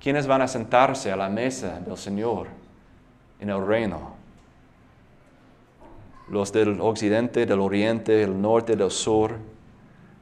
¿Quiénes 0.00 0.26
van 0.26 0.42
a 0.42 0.48
sentarse 0.48 1.12
a 1.12 1.16
la 1.16 1.28
mesa 1.28 1.78
del 1.78 1.96
Señor 1.96 2.48
en 3.38 3.50
el 3.50 3.64
reino? 3.64 4.16
Los 6.28 6.52
del 6.52 6.80
occidente, 6.80 7.46
del 7.46 7.60
oriente, 7.60 8.12
del 8.12 8.40
norte, 8.40 8.74
del 8.74 8.90
sur. 8.90 9.36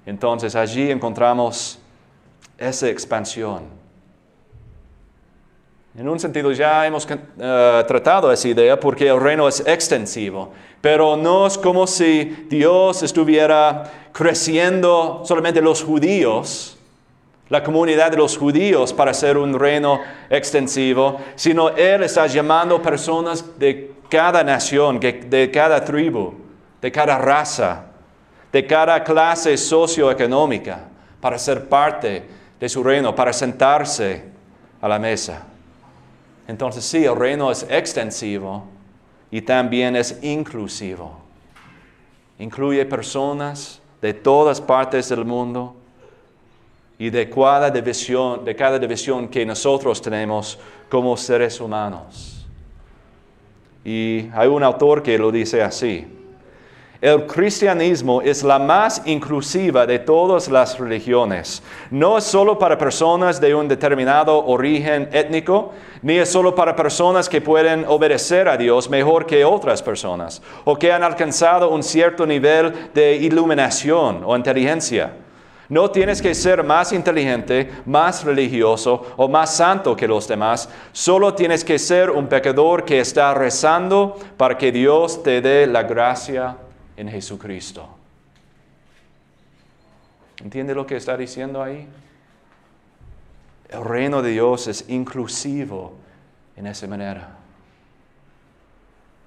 Entonces 0.05 0.55
allí 0.55 0.91
encontramos 0.91 1.79
esa 2.59 2.89
expansión. 2.89 3.63
En 5.97 6.09
un 6.09 6.19
sentido 6.19 6.51
ya 6.51 6.85
hemos 6.85 7.07
eh, 7.09 7.85
tratado 7.87 8.33
esa 8.33 8.49
idea 8.49 8.81
porque 8.81 9.07
el 9.07 9.21
reino 9.21 9.47
es 9.47 9.61
extensivo, 9.65 10.53
pero 10.81 11.17
no 11.17 11.47
es 11.47 11.57
como 11.57 11.87
si 11.87 12.47
Dios 12.49 13.05
estuviera 13.05 13.85
creciendo 14.13 15.23
solamente 15.25 15.61
los 15.61 15.85
judíos, 15.85 16.77
la 17.49 17.63
comunidad 17.63 18.11
de 18.11 18.17
los 18.17 18.37
judíos 18.37 18.93
para 18.93 19.15
ser 19.15 19.37
un 19.37 19.57
reino 19.57 20.01
extensivo, 20.31 21.21
sino 21.37 21.69
Él 21.69 22.03
está 22.03 22.27
llamando 22.27 22.83
personas 22.83 23.57
de 23.57 23.93
cada 24.09 24.43
nación, 24.43 24.99
de 24.99 25.51
cada 25.55 25.85
tribu, 25.85 26.35
de 26.83 26.91
cada 26.91 27.19
raza, 27.19 27.85
de 28.51 28.67
cada 28.67 29.05
clase 29.05 29.57
socioeconómica, 29.57 30.89
para 31.21 31.39
ser 31.39 31.69
parte 31.69 32.25
de 32.59 32.69
su 32.69 32.83
reino, 32.83 33.15
para 33.15 33.33
sentarse 33.33 34.25
a 34.81 34.89
la 34.89 34.99
mesa. 34.99 35.54
Entonces 36.47 36.85
sí, 36.85 37.05
el 37.05 37.17
reino 37.17 37.51
es 37.51 37.67
extensivo, 37.69 38.65
y 39.35 39.43
también 39.43 39.97
es 39.97 40.23
inclusivo. 40.23 41.19
Incluye 42.39 42.87
personas 42.87 43.81
de 44.01 44.15
todas 44.15 44.61
partes 44.61 45.09
del 45.09 45.25
mundo 45.25 45.75
y 47.01 47.11
de 47.11 47.29
cada 47.29 47.69
división, 47.69 48.45
de 48.45 48.55
cada 48.55 48.79
división 48.79 49.27
que 49.27 49.45
nosotros 49.45 50.01
tenemos 50.01 50.57
como 50.89 51.17
seres 51.17 51.61
humanos. 51.61 52.47
Y 53.85 54.29
hay 54.33 54.47
un 54.47 54.63
autor 54.63 55.03
que 55.03 55.19
lo 55.19 55.33
dice 55.33 55.63
así. 55.63 56.07
El 57.05 57.27
cristianismo 57.27 58.23
es 58.23 58.43
la 58.43 58.59
más 58.59 59.03
inclusiva 59.05 59.85
de 59.85 59.99
todas 59.99 60.49
las 60.49 60.79
religiones. 60.79 61.63
No 61.91 62.17
es 62.17 62.25
solo 62.25 62.59
para 62.59 62.79
personas 62.79 63.39
de 63.43 63.55
un 63.55 63.69
determinado 63.69 64.43
origen 64.47 65.11
étnico, 65.13 65.73
ni 66.01 66.17
es 66.17 66.33
solo 66.33 66.55
para 66.55 66.75
personas 66.75 67.29
que 67.29 67.43
pueden 67.43 67.85
obedecer 67.87 68.49
a 68.49 68.57
Dios 68.57 68.89
mejor 68.89 69.27
que 69.27 69.45
otras 69.45 69.83
personas, 69.83 70.41
o 70.65 70.79
que 70.79 70.91
han 70.95 71.03
alcanzado 71.03 71.69
un 71.69 71.83
cierto 71.83 72.25
nivel 72.25 72.73
de 72.95 73.17
iluminación 73.17 74.23
o 74.25 74.35
inteligencia. 74.35 75.13
No 75.69 75.91
tienes 75.91 76.23
que 76.23 76.35
ser 76.35 76.65
más 76.65 76.91
inteligente, 76.95 77.71
más 77.85 78.25
religioso 78.25 79.09
o 79.19 79.29
más 79.29 79.55
santo 79.55 79.95
que 79.95 80.09
los 80.09 80.27
demás. 80.27 80.71
Solo 80.93 81.35
tienes 81.35 81.67
que 81.67 81.79
ser 81.79 82.09
un 82.11 82.29
pecador 82.29 82.83
que 82.87 83.01
está 83.01 83.35
rezando 83.35 84.17
para 84.39 84.57
que 84.57 84.73
Dios 84.73 85.23
te 85.23 85.43
dé 85.43 85.67
la 85.67 85.83
gracia 85.83 86.57
en 86.97 87.09
Jesucristo. 87.09 87.89
¿Entiende 90.43 90.75
lo 90.75 90.87
que 90.87 90.97
está 90.97 91.17
diciendo 91.17 91.63
ahí? 91.63 91.87
El 93.69 93.85
reino 93.85 94.23
de 94.23 94.31
Dios 94.31 94.67
es 94.69 94.89
inclusivo 94.89 95.95
en 96.57 96.67
esa 96.67 96.87
manera. 96.87 97.39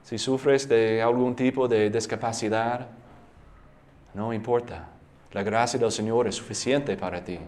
Si 0.04 0.18
sufres 0.18 0.70
de 0.70 1.02
algún 1.02 1.36
tipo 1.36 1.68
de 1.68 1.90
discapacidad, 1.90 2.88
no 4.14 4.34
importa. 4.34 4.88
La 5.34 5.44
gracia 5.44 5.80
del 5.80 5.92
Señor 5.92 6.28
es 6.28 6.36
suficiente 6.36 6.96
para 6.96 7.24
ti. 7.24 7.40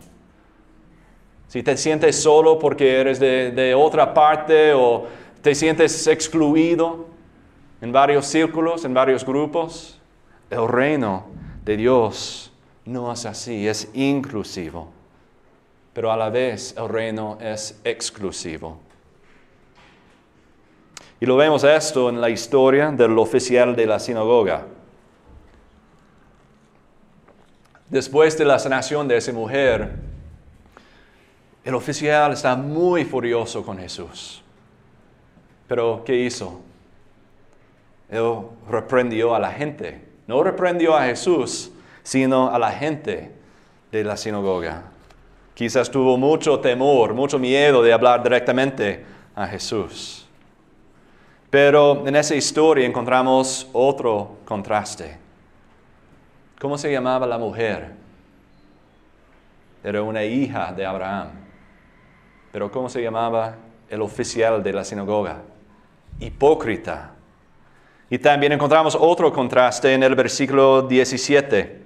Si 1.48 1.64
te 1.64 1.78
sientes 1.78 2.22
solo 2.22 2.60
porque 2.60 3.00
eres 3.00 3.20
de, 3.20 3.52
de 3.52 3.74
otra 3.74 4.14
parte 4.14 4.74
o 4.74 5.08
¿Te 5.42 5.56
sientes 5.56 6.06
excluido 6.08 7.08
en 7.82 7.94
varios 7.94 8.26
círculos, 8.26 8.84
en 8.84 8.94
varios 8.94 9.26
grupos? 9.26 9.99
El 10.50 10.68
reino 10.68 11.26
de 11.64 11.78
Dios 11.78 12.52
no 12.86 13.12
es 13.12 13.26
así, 13.26 13.68
es 13.68 13.90
inclusivo, 13.94 14.90
pero 15.94 16.12
a 16.12 16.18
la 16.18 16.30
vez 16.30 16.74
el 16.76 16.90
reino 16.90 17.38
es 17.40 17.80
exclusivo. 17.84 18.80
Y 21.20 21.26
lo 21.26 21.36
vemos 21.36 21.64
esto 21.64 22.10
en 22.10 22.20
la 22.20 22.30
historia 22.30 22.92
del 22.92 23.18
oficial 23.20 23.76
de 23.76 23.86
la 23.86 24.00
sinagoga. 24.00 24.66
Después 27.90 28.38
de 28.38 28.46
la 28.46 28.58
sanación 28.58 29.08
de 29.08 29.18
esa 29.18 29.34
mujer, 29.34 29.92
el 31.64 31.76
oficial 31.76 32.34
está 32.34 32.56
muy 32.56 33.04
furioso 33.04 33.64
con 33.64 33.78
Jesús. 33.78 34.42
Pero 35.68 36.04
¿qué 36.04 36.16
hizo? 36.16 36.62
Él 38.10 38.42
reprendió 38.70 39.36
a 39.36 39.40
la 39.40 39.52
gente. 39.52 40.09
No 40.30 40.44
reprendió 40.44 40.96
a 40.96 41.06
Jesús, 41.06 41.72
sino 42.04 42.52
a 42.52 42.60
la 42.60 42.70
gente 42.70 43.32
de 43.92 44.04
la 44.04 44.16
sinagoga. 44.16 44.84
Quizás 45.56 45.90
tuvo 45.90 46.20
mucho 46.20 46.60
temor, 46.60 47.16
mucho 47.16 47.40
miedo 47.40 47.82
de 47.82 47.92
hablar 47.92 48.22
directamente 48.22 49.04
a 49.34 49.48
Jesús. 49.48 50.28
Pero 51.50 52.08
en 52.08 52.16
esa 52.16 52.36
historia 52.36 52.86
encontramos 52.86 53.68
otro 53.74 54.38
contraste. 54.46 55.18
¿Cómo 56.62 56.78
se 56.78 56.92
llamaba 56.92 57.26
la 57.26 57.40
mujer? 57.40 57.94
Era 59.84 60.04
una 60.04 60.24
hija 60.24 60.72
de 60.74 60.86
Abraham. 60.86 61.30
Pero 62.52 62.70
¿cómo 62.70 62.88
se 62.88 63.02
llamaba 63.02 63.56
el 63.90 64.00
oficial 64.04 64.62
de 64.62 64.74
la 64.74 64.84
sinagoga? 64.84 65.42
Hipócrita. 66.20 67.14
Y 68.10 68.18
también 68.18 68.52
encontramos 68.52 68.98
otro 69.00 69.32
contraste 69.32 69.94
en 69.94 70.04
el 70.04 70.16
versículo 70.16 70.82
17. 70.82 71.80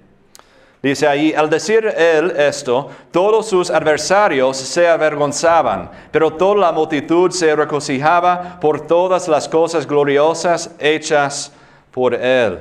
Dice 0.81 1.07
ahí, 1.07 1.33
al 1.33 1.49
decir 1.49 1.85
él 1.85 2.31
esto, 2.31 2.89
todos 3.11 3.47
sus 3.47 3.69
adversarios 3.69 4.57
se 4.57 4.85
avergonzaban, 4.87 5.89
pero 6.11 6.33
toda 6.33 6.55
la 6.57 6.71
multitud 6.73 7.31
se 7.31 7.55
regocijaba 7.55 8.59
por 8.59 8.85
todas 8.85 9.29
las 9.29 9.47
cosas 9.47 9.87
gloriosas 9.87 10.75
hechas 10.79 11.53
por 11.89 12.13
él. 12.13 12.59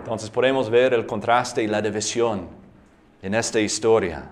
Entonces 0.00 0.28
podemos 0.28 0.68
ver 0.68 0.92
el 0.92 1.06
contraste 1.06 1.62
y 1.62 1.66
la 1.66 1.80
división 1.80 2.48
en 3.22 3.34
esta 3.34 3.60
historia. 3.60 4.24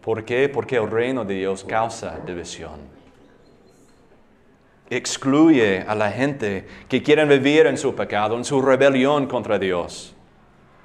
¿Por 0.00 0.24
qué? 0.24 0.48
Porque 0.48 0.76
el 0.76 0.90
reino 0.90 1.24
de 1.24 1.34
Dios 1.34 1.64
causa 1.64 2.18
división. 2.24 2.95
Excluye 4.88 5.84
a 5.86 5.94
la 5.94 6.10
gente 6.10 6.66
que 6.88 7.02
quieren 7.02 7.28
vivir 7.28 7.66
en 7.66 7.76
su 7.76 7.94
pecado, 7.94 8.36
en 8.36 8.44
su 8.44 8.62
rebelión 8.62 9.26
contra 9.26 9.58
Dios. 9.58 10.14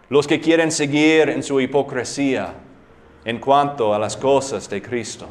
Los 0.10 0.28
que 0.28 0.42
quieren 0.42 0.72
seguir 0.72 1.30
en 1.30 1.44
su 1.44 1.62
hipocresía 1.62 2.54
en 3.26 3.40
cuanto 3.40 3.94
a 3.94 4.00
las 4.00 4.18
cosas 4.18 4.70
de 4.70 4.82
Cristo. 4.82 5.28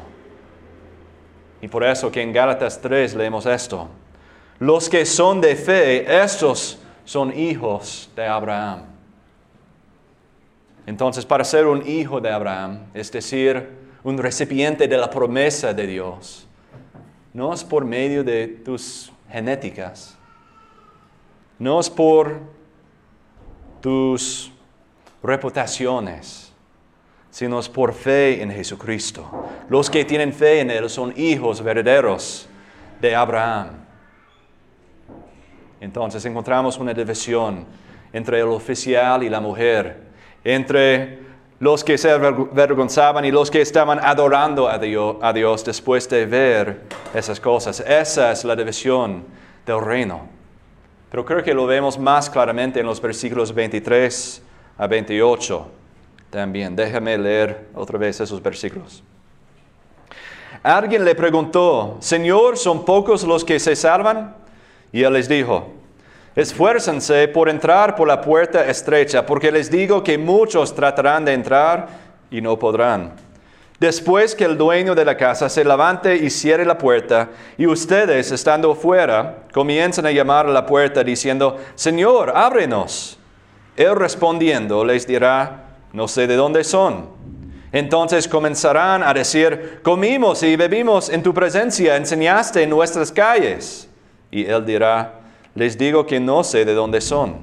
Y 1.61 1.67
por 1.67 1.83
eso 1.83 2.11
que 2.11 2.21
en 2.21 2.33
Gálatas 2.33 2.81
3 2.81 3.15
leemos 3.15 3.45
esto. 3.45 3.89
Los 4.59 4.89
que 4.89 5.05
son 5.05 5.41
de 5.41 5.55
fe, 5.55 6.23
estos 6.23 6.79
son 7.03 7.37
hijos 7.37 8.09
de 8.15 8.25
Abraham. 8.25 8.83
Entonces, 10.85 11.25
para 11.25 11.43
ser 11.43 11.67
un 11.67 11.87
hijo 11.87 12.19
de 12.19 12.31
Abraham, 12.31 12.85
es 12.93 13.11
decir, 13.11 13.69
un 14.03 14.17
recipiente 14.17 14.87
de 14.87 14.97
la 14.97 15.09
promesa 15.09 15.73
de 15.73 15.85
Dios, 15.85 16.47
no 17.33 17.53
es 17.53 17.63
por 17.63 17.85
medio 17.85 18.23
de 18.23 18.47
tus 18.47 19.11
genéticas, 19.29 20.17
no 21.57 21.79
es 21.79 21.89
por 21.89 22.39
tus 23.79 24.51
reputaciones, 25.23 26.51
sino 27.29 27.59
es 27.59 27.69
por 27.69 27.93
fe 27.93 28.41
en 28.41 28.51
Jesucristo. 28.51 29.29
Los 29.69 29.89
que 29.89 30.03
tienen 30.03 30.33
fe 30.33 30.59
en 30.59 30.71
Él 30.71 30.89
son 30.89 31.13
hijos 31.15 31.61
verdaderos 31.63 32.47
de 32.99 33.15
Abraham. 33.15 33.69
Entonces 35.79 36.23
encontramos 36.25 36.77
una 36.77 36.93
división 36.93 37.65
entre 38.13 38.39
el 38.39 38.47
oficial 38.47 39.23
y 39.23 39.29
la 39.29 39.39
mujer, 39.39 40.01
entre 40.43 41.30
los 41.61 41.83
que 41.83 41.95
se 41.95 42.09
avergonzaban 42.09 43.23
y 43.23 43.29
los 43.29 43.51
que 43.51 43.61
estaban 43.61 43.99
adorando 43.99 44.67
a 44.67 44.79
Dios, 44.79 45.63
después 45.63 46.09
de 46.09 46.25
ver 46.25 46.81
esas 47.13 47.39
cosas. 47.39 47.79
Esa 47.81 48.31
es 48.31 48.43
la 48.43 48.55
división 48.55 49.23
del 49.63 49.79
reino. 49.79 50.27
Pero 51.11 51.23
creo 51.23 51.43
que 51.43 51.53
lo 51.53 51.67
vemos 51.67 51.99
más 51.99 52.31
claramente 52.31 52.79
en 52.79 52.87
los 52.87 52.99
versículos 52.99 53.53
23 53.53 54.41
a 54.79 54.87
28 54.87 55.67
también. 56.31 56.75
Déjame 56.75 57.15
leer 57.15 57.67
otra 57.75 57.99
vez 57.99 58.19
esos 58.19 58.41
versículos. 58.41 59.03
Alguien 60.63 61.05
le 61.05 61.13
preguntó, 61.13 61.97
Señor, 61.99 62.57
¿son 62.57 62.83
pocos 62.83 63.23
los 63.23 63.45
que 63.45 63.59
se 63.59 63.75
salvan? 63.75 64.35
Y 64.91 65.03
él 65.03 65.13
les 65.13 65.29
dijo, 65.29 65.71
esfuércense 66.35 67.27
por 67.27 67.49
entrar 67.49 67.95
por 67.95 68.07
la 68.07 68.21
puerta 68.21 68.65
estrecha, 68.65 69.25
porque 69.25 69.51
les 69.51 69.69
digo 69.69 70.03
que 70.03 70.17
muchos 70.17 70.73
tratarán 70.73 71.25
de 71.25 71.33
entrar 71.33 71.87
y 72.29 72.41
no 72.41 72.57
podrán. 72.57 73.13
Después 73.79 74.35
que 74.35 74.45
el 74.45 74.59
dueño 74.59 74.93
de 74.93 75.03
la 75.03 75.17
casa 75.17 75.49
se 75.49 75.65
levante 75.65 76.15
y 76.15 76.29
cierre 76.29 76.65
la 76.65 76.77
puerta, 76.77 77.29
y 77.57 77.65
ustedes, 77.65 78.31
estando 78.31 78.75
fuera, 78.75 79.39
comiencen 79.51 80.05
a 80.05 80.11
llamar 80.11 80.45
a 80.45 80.51
la 80.51 80.67
puerta 80.67 81.03
diciendo, 81.03 81.57
Señor, 81.73 82.31
ábrenos. 82.35 83.17
Él 83.75 83.95
respondiendo 83.95 84.85
les 84.85 85.07
dirá, 85.07 85.63
no 85.93 86.07
sé 86.07 86.27
de 86.27 86.35
dónde 86.35 86.63
son. 86.63 87.09
Entonces 87.71 88.27
comenzarán 88.27 89.01
a 89.01 89.13
decir, 89.13 89.79
comimos 89.81 90.43
y 90.43 90.55
bebimos 90.55 91.09
en 91.09 91.23
tu 91.23 91.33
presencia, 91.33 91.95
enseñaste 91.95 92.61
en 92.61 92.69
nuestras 92.69 93.11
calles. 93.11 93.89
Y 94.29 94.45
él 94.45 94.63
dirá, 94.63 95.20
les 95.55 95.77
digo 95.77 96.05
que 96.05 96.19
no 96.19 96.43
sé 96.43 96.65
de 96.65 96.73
dónde 96.73 97.01
son. 97.01 97.37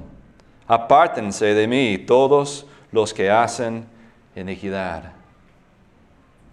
Apártense 0.67 1.55
de 1.55 1.67
mí 1.67 1.99
todos 1.99 2.67
los 2.93 3.13
que 3.13 3.31
hacen 3.31 3.87
iniquidad. 4.35 5.13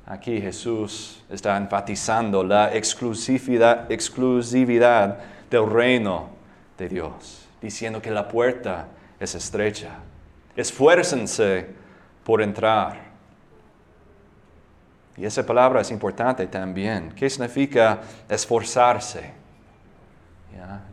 Aquí 0.05 0.39
Jesús 0.39 1.23
está 1.29 1.57
enfatizando 1.57 2.43
la 2.43 2.75
exclusividad, 2.75 3.91
exclusividad 3.91 5.17
del 5.49 5.69
reino 5.69 6.29
de 6.77 6.89
Dios, 6.89 7.47
diciendo 7.61 8.01
que 8.01 8.11
la 8.11 8.27
puerta 8.27 8.87
es 9.19 9.33
estrecha. 9.33 9.91
Esfuércense 10.55 11.67
por 12.23 12.41
entrar. 12.41 13.05
Y 15.17 15.25
esa 15.25 15.45
palabra 15.45 15.81
es 15.81 15.91
importante 15.91 16.45
también. 16.47 17.13
¿Qué 17.15 17.29
significa 17.29 18.01
esforzarse? 18.29 19.44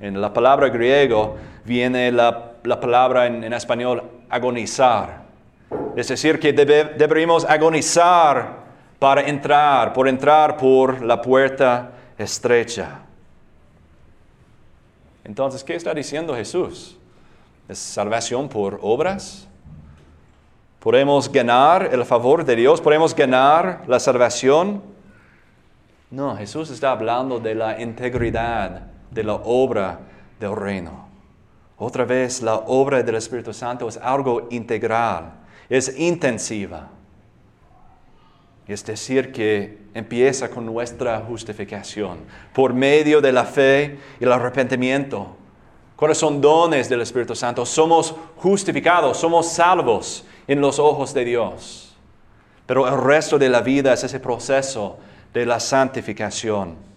En 0.01 0.21
la 0.21 0.33
palabra 0.33 0.69
griego 0.69 1.37
viene 1.65 2.11
la, 2.11 2.55
palabra 2.81 3.27
en, 3.27 3.53
español 3.53 4.03
agonizar. 4.29 5.23
Es 5.95 6.09
decir, 6.09 6.41
que 6.41 6.53
deberíamos 6.53 7.45
agonizar 7.45 8.63
para 8.99 9.23
entrar, 9.23 9.93
por 9.93 10.09
entrar 10.09 10.57
por 10.57 11.03
la 11.03 11.23
puerta 11.23 11.93
estrecha. 12.19 13.01
Entonces, 15.25 15.63
¿qué 15.63 15.77
está 15.77 15.95
diciendo 15.95 16.35
Jesús? 16.35 16.99
¿Es 17.69 17.79
salvación 17.79 18.49
por 18.49 18.81
obras? 18.83 19.47
¿Podemos 20.81 21.31
ganar 21.31 21.91
el 21.93 22.05
favor 22.05 22.45
de 22.45 22.57
Dios? 22.57 22.81
¿Podemos 22.81 23.15
ganar 23.15 23.85
la 23.87 24.01
salvación? 24.01 24.83
No, 26.11 26.37
Jesús 26.37 26.71
está 26.71 26.91
hablando 26.91 27.39
de 27.39 27.55
la 27.55 27.81
integridad 27.81 28.93
de 29.13 29.25
la 29.25 29.35
obra 29.35 30.01
del 30.41 30.57
reino. 30.57 31.09
Otra 31.77 32.05
vez, 32.05 32.43
la 32.43 32.57
obra 32.57 33.03
del 33.03 33.17
Espíritu 33.17 33.53
Santo 33.53 33.89
es 33.89 33.97
algo 33.97 34.49
integral, 34.51 35.33
es 35.69 35.99
intensiva. 35.99 36.89
Es 38.67 38.85
decir, 38.85 39.33
que 39.33 39.79
empieza 39.93 40.49
con 40.49 40.65
nuestra 40.65 41.21
justificación 41.21 42.19
por 42.53 42.73
medio 42.73 43.21
de 43.21 43.33
la 43.33 43.45
fe 43.45 43.99
y 44.21 44.25
el 44.25 44.33
arrepentimiento. 44.33 45.37
¿Cuáles 45.97 46.19
son 46.19 46.41
dones 46.41 46.89
del 46.89 47.01
Espíritu 47.01 47.35
Santo? 47.35 47.67
Somos 47.67 48.15
justificados, 48.37 49.19
somos 49.19 49.49
salvos 49.49 50.25
en 50.47 50.61
los 50.61 50.79
ojos 50.79 51.13
de 51.13 51.25
Dios. 51.25 51.97
Pero 52.67 52.87
el 52.89 53.03
resto 53.03 53.39
de 53.39 53.49
la 53.49 53.61
vida 53.61 53.93
es 53.93 54.05
ese 54.05 54.21
proceso 54.21 54.99
de 55.35 55.47
la 55.47 55.61
santificación. 55.61 56.92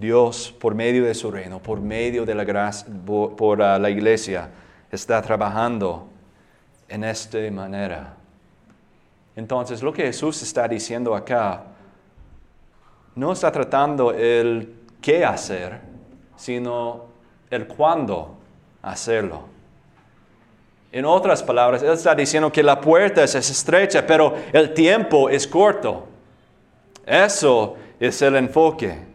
Dios, 0.00 0.54
por 0.58 0.74
medio 0.74 1.04
de 1.04 1.14
su 1.14 1.30
reino, 1.30 1.60
por 1.60 1.78
medio 1.80 2.24
de 2.24 2.34
la 2.34 2.44
gracia, 2.44 2.88
por, 3.04 3.62
ah, 3.62 3.78
la 3.78 3.90
iglesia, 3.90 4.48
está 4.90 5.20
trabajando 5.20 6.08
en 6.88 7.04
esta 7.04 7.38
manera. 7.50 8.16
Entonces, 9.36 9.82
lo 9.82 9.92
que 9.92 10.04
Jesús 10.04 10.42
está 10.42 10.66
diciendo 10.66 11.14
acá 11.14 11.64
no 13.14 13.32
está 13.32 13.52
tratando 13.52 14.12
el 14.12 14.74
qué 15.02 15.22
hacer, 15.22 15.80
sino 16.34 17.04
el 17.50 17.66
cuándo 17.66 18.38
hacerlo. 18.80 19.42
En 20.92 21.04
otras 21.04 21.42
palabras, 21.42 21.82
Él 21.82 21.90
está 21.90 22.14
diciendo 22.14 22.50
que 22.50 22.62
la 22.62 22.80
puerta 22.80 23.22
es 23.22 23.34
estrecha, 23.34 24.06
pero 24.06 24.34
el 24.50 24.72
tiempo 24.72 25.28
es 25.28 25.46
corto. 25.46 26.06
Eso 27.04 27.76
es 28.00 28.22
el 28.22 28.36
enfoque. 28.36 29.09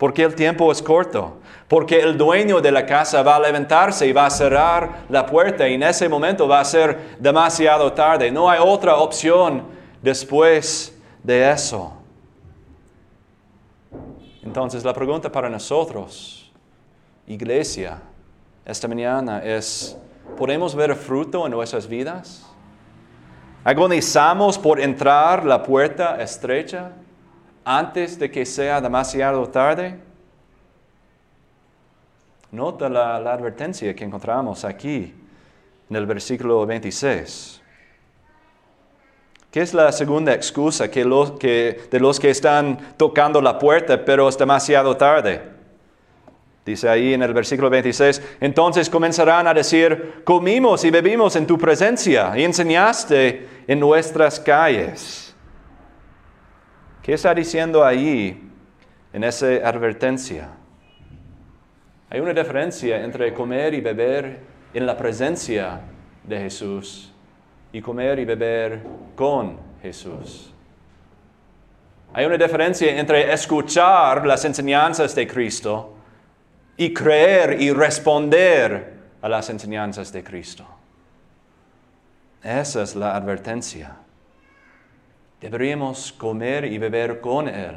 Porque 0.00 0.22
el 0.22 0.34
tiempo 0.34 0.72
es 0.72 0.80
corto. 0.80 1.36
Porque 1.68 2.00
el 2.00 2.16
dueño 2.16 2.62
de 2.62 2.72
la 2.72 2.86
casa 2.86 3.22
va 3.22 3.36
a 3.36 3.40
levantarse 3.40 4.06
y 4.06 4.12
va 4.12 4.24
a 4.24 4.30
cerrar 4.30 5.02
la 5.10 5.26
puerta 5.26 5.68
y 5.68 5.74
en 5.74 5.82
ese 5.82 6.08
momento 6.08 6.48
va 6.48 6.58
a 6.58 6.64
ser 6.64 7.18
demasiado 7.18 7.92
tarde. 7.92 8.30
No 8.30 8.48
hay 8.48 8.60
otra 8.64 8.96
opción 8.96 9.62
después 10.00 10.98
de 11.22 11.50
eso. 11.50 11.92
Entonces 14.42 14.82
la 14.84 14.94
pregunta 14.94 15.30
para 15.30 15.50
nosotros, 15.50 16.50
iglesia, 17.26 18.00
esta 18.64 18.88
mañana 18.88 19.44
es, 19.44 19.98
¿podemos 20.34 20.74
ver 20.74 20.94
fruto 20.96 21.44
en 21.44 21.52
nuestras 21.52 21.86
vidas? 21.86 22.46
¿Agonizamos 23.64 24.58
por 24.58 24.80
entrar 24.80 25.44
la 25.44 25.62
puerta 25.62 26.22
estrecha 26.22 26.92
antes 27.64 28.18
de 28.18 28.30
que 28.30 28.46
sea 28.46 28.80
demasiado 28.80 29.46
tarde? 29.48 29.98
Nota 32.52 32.88
la, 32.88 33.16
advertencia 33.16 33.94
que 33.94 34.04
encontramos 34.04 34.64
aquí 34.64 35.14
en 35.88 35.96
el 35.96 36.06
versículo 36.06 36.66
26. 36.66 37.62
¿Qué 39.50 39.60
es 39.60 39.74
la 39.74 39.90
segunda 39.92 40.32
excusa 40.32 40.90
que 40.90 41.04
de 41.04 42.00
los 42.00 42.20
que 42.20 42.30
están 42.30 42.94
tocando 42.96 43.40
la 43.40 43.58
puerta, 43.58 44.04
pero 44.04 44.28
es 44.28 44.38
demasiado 44.38 44.96
tarde? 44.96 45.60
Dice 46.64 46.88
ahí 46.88 47.14
en 47.14 47.22
el 47.22 47.32
versículo 47.32 47.70
26, 47.70 48.22
entonces 48.40 48.90
comenzarán 48.90 49.46
a 49.46 49.54
decir, 49.54 50.22
comimos 50.24 50.84
y 50.84 50.90
bebimos 50.90 51.34
en 51.36 51.46
tu 51.46 51.56
presencia 51.56 52.32
y 52.36 52.44
enseñaste 52.44 53.48
en 53.66 53.80
nuestras 53.80 54.38
calles. 54.38 55.29
¿Qué 57.02 57.14
está 57.14 57.34
diciendo 57.34 57.84
ahí 57.84 58.50
en 59.12 59.24
esa 59.24 59.46
advertencia? 59.66 60.50
Hay 62.10 62.20
una 62.20 62.34
diferencia 62.34 63.02
entre 63.02 63.32
comer 63.32 63.72
y 63.72 63.80
beber 63.80 64.40
en 64.74 64.84
la 64.84 64.96
presencia 64.96 65.80
de 66.24 66.38
Jesús 66.40 67.12
y 67.72 67.80
comer 67.80 68.18
y 68.18 68.24
beber 68.24 68.82
con 69.16 69.58
Jesús. 69.80 70.52
Hay 72.12 72.26
una 72.26 72.36
diferencia 72.36 72.98
entre 72.98 73.32
escuchar 73.32 74.26
las 74.26 74.44
enseñanzas 74.44 75.14
de 75.14 75.26
Cristo 75.26 75.94
y 76.76 76.92
creer 76.92 77.62
y 77.62 77.72
responder 77.72 78.94
a 79.22 79.28
las 79.28 79.48
enseñanzas 79.48 80.12
de 80.12 80.22
Cristo. 80.22 80.66
Esa 82.42 82.82
es 82.82 82.96
la 82.96 83.14
advertencia. 83.14 83.96
Deberíamos 85.40 86.12
comer 86.12 86.66
y 86.66 86.76
beber 86.78 87.20
con 87.20 87.48
Él. 87.48 87.76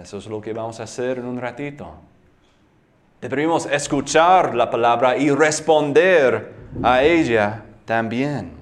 Eso 0.00 0.18
es 0.18 0.26
lo 0.26 0.40
que 0.40 0.52
vamos 0.52 0.78
a 0.78 0.84
hacer 0.84 1.18
en 1.18 1.26
un 1.26 1.40
ratito. 1.40 1.92
Deberíamos 3.20 3.66
escuchar 3.66 4.54
la 4.54 4.70
palabra 4.70 5.16
y 5.16 5.30
responder 5.30 6.54
a 6.82 7.02
ella 7.02 7.64
también. 7.84 8.52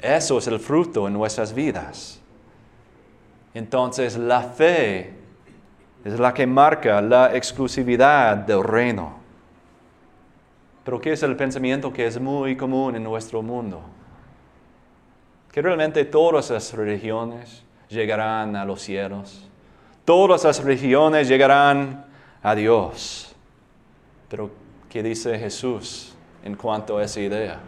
Eso 0.00 0.38
es 0.38 0.46
el 0.46 0.58
fruto 0.58 1.06
en 1.06 1.14
nuestras 1.14 1.54
vidas. 1.54 2.20
Entonces 3.54 4.16
la 4.18 4.42
fe 4.42 5.14
es 6.04 6.18
la 6.18 6.34
que 6.34 6.46
marca 6.46 7.00
la 7.00 7.34
exclusividad 7.34 8.36
del 8.36 8.62
reino. 8.62 9.16
Pero 10.84 11.00
¿qué 11.00 11.12
es 11.12 11.22
el 11.22 11.34
pensamiento 11.36 11.92
que 11.92 12.06
es 12.06 12.20
muy 12.20 12.56
común 12.56 12.94
en 12.96 13.02
nuestro 13.02 13.42
mundo? 13.42 13.82
Que 15.56 15.62
realmente 15.62 16.04
todas 16.04 16.50
las 16.50 16.74
religiones 16.74 17.62
llegarán 17.88 18.54
a 18.56 18.64
los 18.66 18.82
cielos. 18.82 19.42
Todas 20.04 20.44
las 20.44 20.62
religiones 20.62 21.28
llegarán 21.28 22.04
a 22.42 22.54
Dios. 22.54 23.34
Pero 24.28 24.50
¿qué 24.90 25.02
dice 25.02 25.38
Jesús 25.38 26.14
en 26.44 26.56
cuanto 26.56 26.98
a 26.98 27.04
esa 27.04 27.20
idea? 27.20 27.58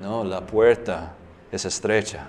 No, 0.00 0.24
la 0.24 0.40
puerta 0.40 1.12
es 1.52 1.66
estrecha. 1.66 2.28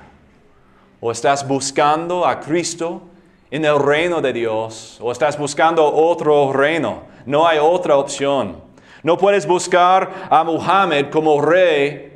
O 0.99 1.09
estás 1.09 1.47
buscando 1.47 2.25
a 2.25 2.37
Cristo 2.41 3.03
en 3.49 3.63
el 3.63 3.79
reino 3.79 4.19
de 4.19 4.33
Dios, 4.33 4.97
o 4.99 5.09
estás 5.13 5.37
buscando 5.37 5.85
otro 5.89 6.51
reino. 6.51 7.03
No 7.25 7.47
hay 7.47 7.59
otra 7.59 7.95
opción. 7.95 8.61
No 9.03 9.17
puedes 9.17 9.47
buscar 9.47 10.27
a 10.29 10.43
Muhammad 10.43 11.09
como 11.09 11.41
rey 11.41 12.10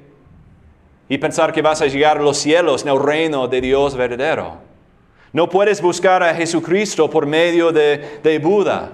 y 1.08 1.18
pensar 1.18 1.54
que 1.54 1.62
vas 1.62 1.82
a 1.82 1.88
llegar 1.88 2.18
a 2.18 2.22
los 2.22 2.38
cielos 2.38 2.84
en 2.84 2.89
el 2.89 3.02
reino 3.02 3.48
de 3.48 3.62
Dios 3.62 3.96
verdadero. 3.96 4.58
No 5.34 5.50
puedes 5.50 5.82
buscar 5.82 6.24
a 6.24 6.34
Jesucristo 6.34 7.10
por 7.10 7.26
medio 7.26 7.72
de, 7.72 8.20
de 8.24 8.39
Buda 8.39 8.91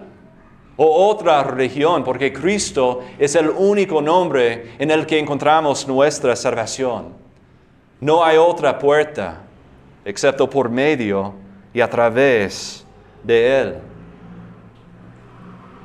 o 0.76 1.10
otra 1.10 1.44
religión, 1.44 2.04
porque 2.04 2.34
Cristo 2.34 3.02
es 3.20 3.36
el 3.36 3.50
único 3.50 4.02
nombre 4.02 4.74
en 4.80 4.90
el 4.90 5.06
que 5.06 5.20
encontramos 5.20 5.88
nuestra 5.88 6.36
salvación. 6.36 7.14
No 8.00 8.24
hay 8.24 8.38
otra 8.38 8.80
puerta 8.80 9.44
excepto 10.04 10.50
por 10.50 10.70
medio 10.70 11.34
y 11.74 11.82
a 11.82 11.90
través 11.90 12.86
de 13.24 13.62
Él. 13.62 13.76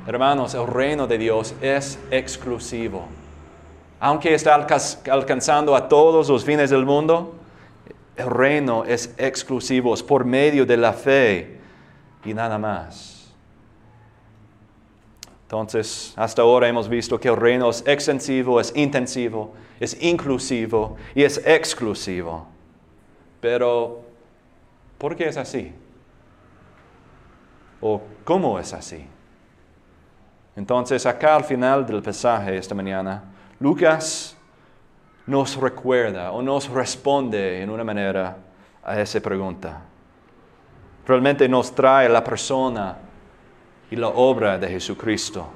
Hermanos, 0.07 0.55
el 0.55 0.65
reino 0.65 1.05
de 1.05 1.17
Dios 1.17 1.53
es 1.61 1.99
exclusivo. 2.09 3.05
Aunque 3.99 4.33
está 4.33 4.53
alcanzando 4.53 5.75
a 5.75 5.89
todos 5.89 6.29
los 6.29 6.45
fines 6.45 6.69
del 6.69 6.85
mundo, 6.85 7.35
el 8.15 8.29
reino 8.29 8.83
es 8.83 9.13
exclusivo, 9.17 9.93
es 9.93 10.03
por 10.03 10.25
medio 10.25 10.65
de 10.65 10.77
la 10.77 10.93
fe 10.93 11.59
y 12.23 12.33
nada 12.33 12.57
más. 12.57 13.33
Entonces, 15.43 16.13
hasta 16.17 16.41
ahora 16.41 16.67
hemos 16.67 16.89
visto 16.89 17.19
que 17.19 17.29
el 17.29 17.37
reino 17.37 17.69
es 17.69 17.83
extensivo, 17.87 18.59
es 18.59 18.75
intensivo, 18.75 19.53
es 19.79 20.01
inclusivo 20.01 20.97
y 21.15 21.23
es 21.23 21.41
exclusivo. 21.45 22.47
Pero, 23.39 24.01
¿por 24.97 25.15
qué 25.15 25.29
es 25.29 25.37
así? 25.37 25.71
¿O 27.79 28.01
cómo 28.25 28.59
es 28.59 28.73
así? 28.73 29.05
Entonces, 30.55 31.05
acá 31.05 31.35
al 31.35 31.43
final 31.43 31.85
del 31.85 32.01
pasaje 32.01 32.57
esta 32.57 32.75
mañana, 32.75 33.23
Lucas 33.59 34.37
nos 35.25 35.55
recuerda 35.57 36.31
o 36.31 36.41
nos 36.41 36.69
responde 36.69 37.61
en 37.61 37.69
una 37.69 37.83
manera 37.83 38.37
a 38.83 38.99
esa 38.99 39.19
pregunta. 39.19 39.81
Realmente 41.05 41.47
nos 41.49 41.73
trae 41.73 42.07
la 42.07 42.23
persona 42.23 42.97
y 43.89 43.95
la 43.95 44.09
obra 44.09 44.57
de 44.57 44.67
Jesucristo. 44.67 45.47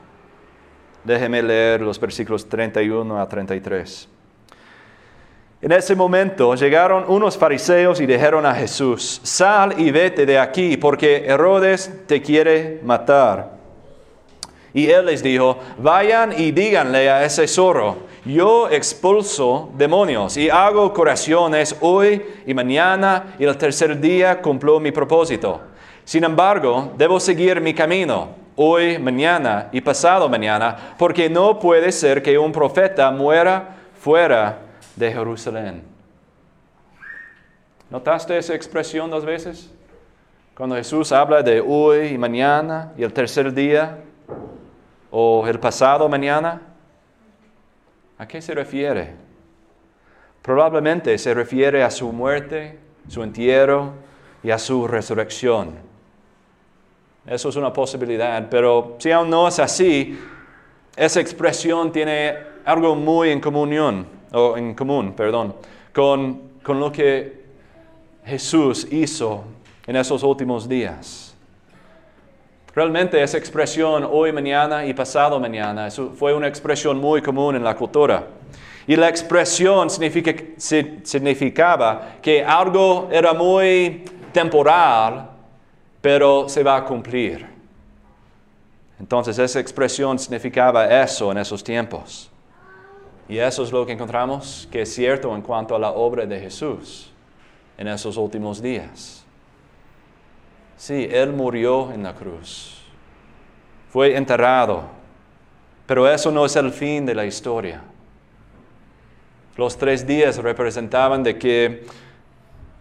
Déjeme 1.04 1.42
leer 1.42 1.82
los 1.82 2.00
versículos 2.00 2.48
31 2.48 3.20
a 3.20 3.28
33. 3.28 4.10
En 5.62 5.72
ese 5.72 5.96
momento 5.96 6.56
llegaron 6.56 7.06
unos 7.08 7.38
fariseos 7.38 8.02
y 8.02 8.08
dijeron 8.08 8.46
a 8.48 8.56
Jesús, 8.56 9.22
sal 9.24 9.80
y 9.80 9.92
vete 9.92 10.26
de 10.26 10.40
aquí, 10.40 10.76
porque 10.76 11.24
Herodes 11.26 12.08
te 12.08 12.22
quiere 12.22 12.82
matar. 12.84 13.61
Y 14.74 14.90
él 14.90 15.06
les 15.06 15.22
dijo, 15.22 15.58
vayan 15.78 16.34
y 16.38 16.52
díganle 16.52 17.10
a 17.10 17.26
ese 17.26 17.48
zorro, 17.48 17.98
yo 18.24 18.70
expulso 18.70 19.70
demonios 19.76 20.38
y 20.38 20.50
hago 20.50 20.94
curaciones 20.94 21.76
hoy 21.82 22.22
y 22.46 22.54
mañana 22.54 23.36
y 23.40 23.44
el 23.44 23.58
tercer 23.58 24.00
día 24.00 24.42
cumplo 24.42 24.80
mi 24.80 24.92
propósito. 24.92 25.60
Sin 26.06 26.24
embargo, 26.24 26.94
debo 26.98 27.20
seguir 27.20 27.60
mi 27.60 27.74
camino 27.74 28.30
hoy, 28.56 29.00
mañana 29.00 29.70
y 29.72 29.82
pasado 29.82 30.30
mañana, 30.30 30.96
porque 30.98 31.30
no 31.30 31.60
puede 31.60 31.92
ser 31.92 32.22
que 32.22 32.38
un 32.38 32.52
profeta 32.52 33.10
muera 33.12 33.78
fuera 34.00 34.60
de 34.96 35.12
Jerusalén. 35.12 35.84
¿Notaste 37.90 38.38
esa 38.38 38.54
expresión 38.54 39.10
dos 39.10 39.26
veces? 39.26 39.70
Cuando 40.56 40.76
Jesús 40.76 41.12
habla 41.12 41.42
de 41.42 41.60
hoy 41.60 42.10
y 42.10 42.18
mañana 42.18 42.94
y 42.98 43.04
el 43.04 43.12
tercer 43.12 43.54
día 43.54 43.98
o 45.12 45.46
el 45.48 45.60
pasado 45.60 46.08
mañana, 46.08 46.62
¿a 48.18 48.28
qué 48.28 48.42
se 48.42 48.54
refiere? 48.56 49.14
Probablemente 50.42 51.18
se 51.18 51.34
refiere 51.34 51.84
a 51.84 51.92
su 51.92 52.12
muerte, 52.12 52.80
su 53.08 53.22
entierro 53.22 53.94
y 54.42 54.50
a 54.50 54.58
su 54.58 54.88
resurrección. 54.88 55.76
Eso 57.26 57.50
es 57.50 57.56
una 57.56 57.72
posibilidad, 57.72 58.48
pero 58.50 58.96
si 58.98 59.12
aún 59.12 59.30
no 59.30 59.48
es 59.48 59.60
así, 59.60 60.20
esa 60.96 61.20
expresión 61.20 61.92
tiene 61.92 62.36
algo 62.66 62.96
muy 62.96 63.30
en 63.30 63.40
comunión, 63.40 64.08
o 64.32 64.58
en 64.58 64.74
común, 64.74 65.14
perdón, 65.14 65.56
con, 65.94 66.42
con 66.64 66.80
lo 66.80 66.92
que 66.92 67.42
Jesús 68.26 68.88
hizo 68.92 69.44
en 69.86 69.98
esos 69.98 70.24
últimos 70.24 70.68
días. 70.68 71.31
Realmente 72.74 73.22
esa 73.22 73.38
expresión 73.38 74.08
hoy, 74.10 74.32
mañana 74.32 74.86
y 74.86 74.94
pasado 74.94 75.40
mañana 75.40 75.90
fue 75.92 76.34
una 76.34 76.48
expresión 76.48 76.98
muy 76.98 77.22
común 77.22 77.58
en 77.58 77.64
la 77.64 77.76
cultura. 77.76 78.26
Y 78.88 78.96
la 78.96 79.10
expresión 79.10 79.90
significaba 79.90 82.14
que 82.22 82.44
algo 82.44 83.10
era 83.12 83.34
muy 83.34 84.06
temporal, 84.32 85.30
pero 86.00 86.48
se 86.48 86.64
va 86.64 86.78
a 86.78 86.86
cumplir. 86.86 87.46
Entonces 89.00 89.38
esa 89.38 89.60
expresión 89.60 90.18
significaba 90.18 90.86
eso 91.04 91.32
en 91.32 91.40
esos 91.40 91.64
tiempos. 91.64 92.32
Y 93.28 93.38
eso 93.38 93.64
es 93.64 93.72
lo 93.72 93.86
que 93.86 93.92
encontramos 93.92 94.68
que 94.72 94.84
es 94.84 94.94
cierto 94.94 95.36
en 95.36 95.42
cuanto 95.42 95.76
a 95.76 95.80
la 95.80 95.92
obra 95.92 96.26
de 96.26 96.40
Jesús 96.40 97.12
en 97.78 97.88
esos 97.88 98.18
últimos 98.18 98.62
días. 98.62 99.21
Sí, 100.82 101.08
Él 101.12 101.32
murió 101.32 101.92
en 101.92 102.02
la 102.02 102.16
cruz, 102.16 102.82
fue 103.92 104.18
enterrado, 104.18 104.86
pero 105.86 106.10
eso 106.10 106.32
no 106.32 106.44
es 106.44 106.56
el 106.56 106.72
fin 106.72 107.06
de 107.06 107.14
la 107.14 107.24
historia. 107.24 107.84
Los 109.58 109.78
tres 109.78 110.08
días 110.08 110.38
representaban 110.38 111.22
de 111.22 111.38
que 111.38 111.86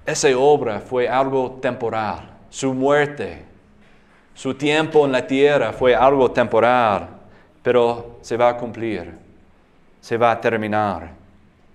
esa 0.07 0.29
obra 0.35 0.81
fue 0.81 1.11
algo 1.11 1.59
temporal, 1.61 2.39
su 2.49 2.73
muerte, 2.73 3.45
su 4.33 4.55
tiempo 4.55 5.05
en 5.05 5.13
la 5.13 5.27
tierra 5.27 5.71
fue 5.75 5.95
algo 5.95 6.31
temporal, 6.31 7.07
pero 7.63 8.17
se 8.23 8.39
va 8.39 8.49
a 8.49 8.57
cumplir, 8.57 9.13
se 10.01 10.17
va 10.17 10.31
a 10.31 10.41
terminar. 10.41 11.11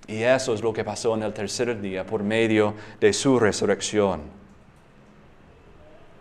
Y 0.08 0.24
eso 0.24 0.56
es 0.56 0.64
lo 0.64 0.74
que 0.74 0.84
pasó 0.84 1.14
en 1.14 1.22
el 1.22 1.34
tercer 1.34 1.80
día 1.80 2.04
por 2.04 2.24
medio 2.24 2.74
de 3.00 3.14
su 3.14 3.38
resurrección. 3.38 4.35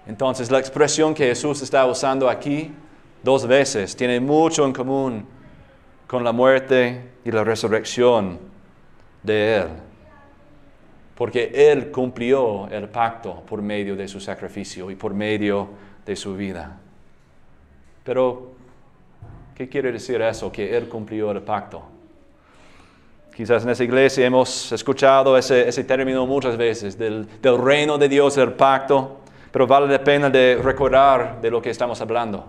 Entonces 0.06 0.50
la 0.50 0.58
expresión 0.58 1.14
que 1.14 1.26
Jesús 1.26 1.62
está 1.62 1.86
usando 1.86 2.28
aquí 2.28 2.72
dos 3.22 3.46
veces 3.46 3.96
tiene 3.96 4.20
mucho 4.20 4.66
en 4.66 4.72
común 4.72 5.26
con 6.06 6.22
la 6.22 6.32
muerte 6.32 7.12
y 7.24 7.30
la 7.30 7.42
resurrección 7.42 8.38
de 9.22 9.56
Él. 9.56 9.68
Porque 11.14 11.50
Él 11.54 11.90
cumplió 11.90 12.68
el 12.68 12.88
pacto 12.88 13.42
por 13.46 13.62
medio 13.62 13.96
de 13.96 14.06
su 14.08 14.20
sacrificio 14.20 14.90
y 14.90 14.96
por 14.96 15.14
medio 15.14 15.68
de 16.04 16.16
su 16.16 16.36
vida. 16.36 16.78
Pero, 18.04 18.52
¿qué 19.54 19.68
quiere 19.68 19.92
decir 19.92 20.20
eso? 20.20 20.52
Que 20.52 20.76
Él 20.76 20.88
cumplió 20.88 21.30
el 21.30 21.40
pacto. 21.40 21.82
Quizás 23.34 23.64
en 23.64 23.70
esa 23.70 23.82
iglesia 23.82 24.26
hemos 24.26 24.70
escuchado 24.70 25.36
ese, 25.36 25.84
término 25.84 26.26
muchas 26.26 26.56
veces, 26.56 26.96
del, 26.96 27.26
reino 27.42 27.98
de 27.98 28.08
Dios, 28.08 28.36
el 28.36 28.52
pacto, 28.52 29.20
pero 29.54 29.68
vale 29.68 29.86
la 29.86 30.02
pena 30.02 30.28
de 30.28 30.58
recordar 30.60 31.40
de 31.40 31.48
lo 31.48 31.62
que 31.62 31.70
estamos 31.70 32.00
hablando. 32.00 32.44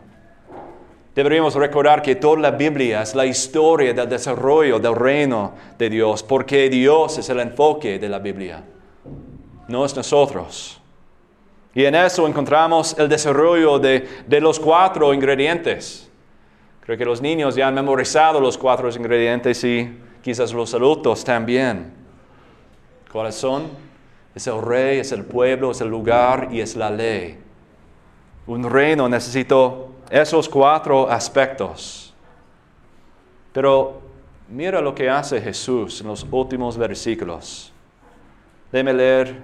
Deberíamos 1.14 1.54
recordar 1.54 2.02
que 2.02 2.16
toda 2.16 2.40
la 2.42 2.50
Biblia 2.50 3.04
es 3.04 3.14
la 3.14 3.28
historia 3.28 3.94
del 3.94 4.10
desarrollo 4.10 4.80
del 4.80 4.96
reino 4.96 5.54
de 5.78 5.88
Dios, 5.88 6.24
porque 6.24 6.68
Dios 6.68 7.20
es 7.20 7.30
el 7.30 7.42
enfoque 7.42 8.00
de 8.00 8.10
la 8.10 8.18
Biblia, 8.18 8.64
no 9.68 9.86
es 9.86 9.96
nosotros. 9.96 10.82
Y 11.76 11.86
en 11.86 11.94
eso 11.94 12.28
encontramos 12.28 12.98
el 12.98 13.08
desarrollo 13.08 13.78
de, 13.78 14.08
los 14.42 14.60
cuatro 14.60 15.14
ingredientes. 15.14 16.10
Creo 16.80 16.98
que 16.98 17.06
los 17.06 17.22
niños 17.22 17.54
ya 17.54 17.68
han 17.68 17.76
memorizado 17.76 18.40
los 18.40 18.58
cuatro 18.58 18.90
ingredientes 18.90 19.64
y 19.64 19.96
quizás 20.24 20.52
los 20.52 20.74
adultos 20.74 21.24
también. 21.24 21.94
¿Cuáles 23.12 23.36
son? 23.36 23.86
Es 24.36 24.48
el 24.48 24.62
rey, 24.62 25.00
es 25.00 25.14
el 25.14 25.24
pueblo, 25.24 25.72
es 25.72 25.80
el 25.80 25.88
lugar 25.88 26.50
y 26.52 26.60
es 26.60 26.76
la 26.76 26.90
ley. 26.90 27.40
Un 28.46 28.70
reino 28.70 29.08
necesita 29.08 29.56
esos 30.10 30.50
cuatro 30.50 31.10
aspectos. 31.10 32.14
Pero 33.54 34.02
mira 34.50 34.82
lo 34.82 34.94
que 34.94 35.10
hace 35.10 35.42
Jesús 35.42 36.02
en 36.02 36.08
los 36.08 36.28
últimos 36.30 36.78
versículos. 36.78 37.72
Déjeme 38.72 38.94
leer 38.94 39.42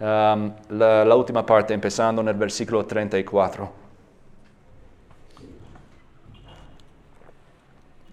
um, 0.00 0.52
la, 0.70 1.04
la 1.04 1.14
última 1.14 1.46
parte, 1.46 1.72
empezando 1.72 2.20
en 2.20 2.28
el 2.28 2.34
versículo 2.34 2.84
34. 2.84 3.86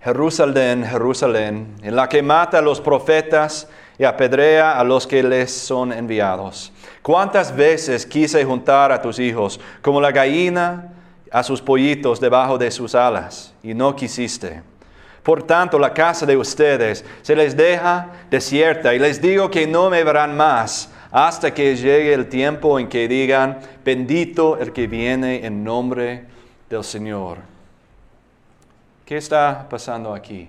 Jerusalén, 0.04 0.86
Jerusalén, 0.86 1.76
en 1.82 1.96
la 1.96 2.08
que 2.08 2.22
mata 2.22 2.60
a 2.60 2.62
los 2.62 2.80
profetas 2.80 3.68
y 3.98 4.04
apedrea 4.04 4.80
a 4.80 4.84
los 4.84 5.06
que 5.06 5.22
les 5.22 5.52
son 5.52 5.94
enviados. 5.94 6.72
¿Cuántas 7.02 7.56
veces 7.56 8.06
quise 8.06 8.44
juntar 8.44 8.92
a 8.92 9.02
tus 9.02 9.20
hijos 9.20 9.60
como 9.82 10.02
la 10.02 10.12
gallina 10.12 10.94
a 11.34 11.42
sus 11.42 11.60
pollitos 11.60 12.20
debajo 12.20 12.60
de 12.60 12.70
sus 12.70 12.94
alas 12.94 13.52
y 13.64 13.74
no 13.74 13.96
quisiste. 13.96 14.62
Por 15.24 15.42
tanto, 15.42 15.80
la 15.80 15.92
casa 15.92 16.28
de 16.28 16.38
ustedes 16.38 17.04
se 17.24 17.36
les 17.36 17.58
deja 17.58 18.12
desierta 18.30 18.94
y 18.94 19.00
les 19.00 19.20
digo 19.20 19.50
que 19.50 19.66
no 19.66 19.90
me 19.90 20.04
verán 20.04 20.38
más 20.38 20.92
hasta 21.12 21.52
que 21.52 21.76
llegue 21.76 22.14
el 22.14 22.30
tiempo 22.30 22.80
en 22.80 22.88
que 22.88 23.08
digan, 23.08 23.60
bendito 23.84 24.60
el 24.60 24.72
que 24.72 24.86
viene 24.86 25.44
en 25.44 25.64
nombre 25.64 26.26
del 26.70 26.84
Señor. 26.84 27.40
¿Qué 29.04 29.18
está 29.18 29.68
pasando 29.68 30.14
aquí? 30.14 30.48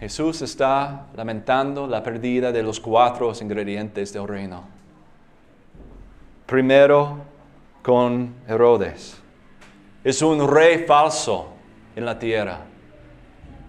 Jesús 0.00 0.40
está 0.40 1.08
lamentando 1.14 1.86
la 1.86 2.02
pérdida 2.02 2.50
de 2.50 2.62
los 2.62 2.80
cuatro 2.80 3.32
ingredientes 3.38 4.12
del 4.12 4.26
reino. 4.26 4.64
Primero, 6.46 7.18
con 7.82 8.34
Herodes 8.48 9.20
es 10.02 10.22
un 10.22 10.50
rey 10.50 10.84
falso 10.86 11.48
en 11.94 12.04
la 12.04 12.18
tierra. 12.18 12.60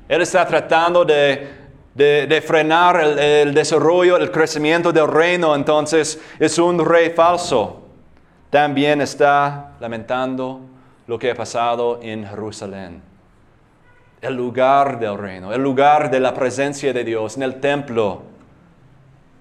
Él 0.07 0.21
está 0.21 0.45
tratando 0.47 1.03
de, 1.05 2.43
frenar 2.45 3.01
el, 3.01 3.53
desarrollo, 3.53 4.17
el 4.17 4.31
crecimiento 4.31 4.91
del 4.91 5.07
reino, 5.07 5.55
entonces 5.55 6.19
es 6.39 6.57
un 6.57 6.83
rey 6.83 7.11
falso. 7.11 7.81
También 8.49 9.01
está 9.01 9.73
lamentando 9.79 10.61
lo 11.07 11.19
que 11.19 11.31
ha 11.31 11.35
pasado 11.35 11.99
en 12.01 12.25
Jerusalén. 12.25 13.10
El 14.21 14.35
lugar 14.35 14.99
del 14.99 15.17
reino, 15.17 15.51
el 15.51 15.61
lugar 15.61 16.11
de 16.11 16.19
la 16.19 16.33
presencia 16.33 16.93
de 16.93 17.03
Dios 17.03 17.37
en 17.37 17.43
el 17.43 17.59
templo, 17.59 18.21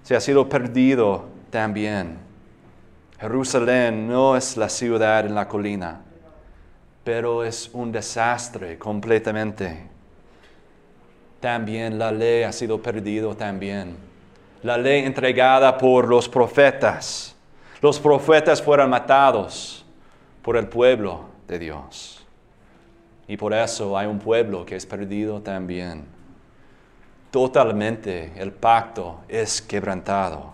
se 0.03 0.15
ha 0.15 0.19
sido 0.19 0.49
perdido 0.49 1.25
también. 1.51 2.17
Jerusalén 3.19 4.07
no 4.07 4.35
es 4.35 4.57
la 4.57 4.69
ciudad 4.69 5.25
en 5.25 5.35
la 5.35 5.47
colina 5.47 6.01
pero 7.03 7.43
es 7.43 7.69
un 7.73 7.91
desastre 7.91 8.77
completamente. 8.77 9.89
También 11.39 11.97
la 11.97 12.11
ley 12.11 12.43
ha 12.43 12.51
sido 12.51 12.81
perdida 12.81 13.33
también. 13.33 13.95
La 14.61 14.77
ley 14.77 15.03
entregada 15.03 15.75
por 15.77 16.07
los 16.07 16.29
profetas. 16.29 17.35
Los 17.81 17.99
profetas 17.99 18.61
fueron 18.61 18.91
matados 18.91 19.83
por 20.43 20.55
el 20.55 20.67
pueblo 20.67 21.25
de 21.47 21.57
Dios. 21.57 22.20
Y 23.31 23.37
por 23.37 23.53
eso 23.53 23.97
hay 23.97 24.07
un 24.07 24.19
pueblo 24.19 24.65
que 24.65 24.75
es 24.75 24.85
perdido 24.85 25.39
también. 25.39 26.03
Totalmente 27.31 28.33
el 28.35 28.51
pacto 28.51 29.21
es 29.29 29.61
quebrantado. 29.61 30.51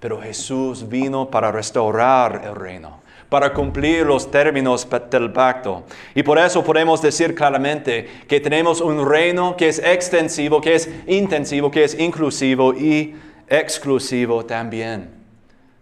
Pero 0.00 0.18
Jesús 0.22 0.88
vino 0.88 1.30
para 1.30 1.52
restaurar 1.52 2.40
el 2.46 2.54
reino 2.54 3.02
para 3.28 3.52
cumplir 3.52 4.06
los 4.06 4.30
términos 4.30 4.88
del 5.10 5.30
pacto. 5.32 5.84
Y 6.14 6.22
por 6.22 6.38
eso 6.38 6.64
podemos 6.64 7.02
decir 7.02 7.34
claramente 7.34 8.08
que 8.26 8.40
tenemos 8.40 8.80
un 8.80 9.06
reino 9.06 9.54
que 9.54 9.68
es 9.68 9.78
extensivo, 9.80 10.62
que 10.62 10.76
es 10.76 10.88
intensivo, 11.06 11.70
que 11.70 11.84
es 11.84 11.98
inclusivo 11.98 12.72
y 12.72 13.16
exclusivo 13.48 14.46
también. 14.46 15.10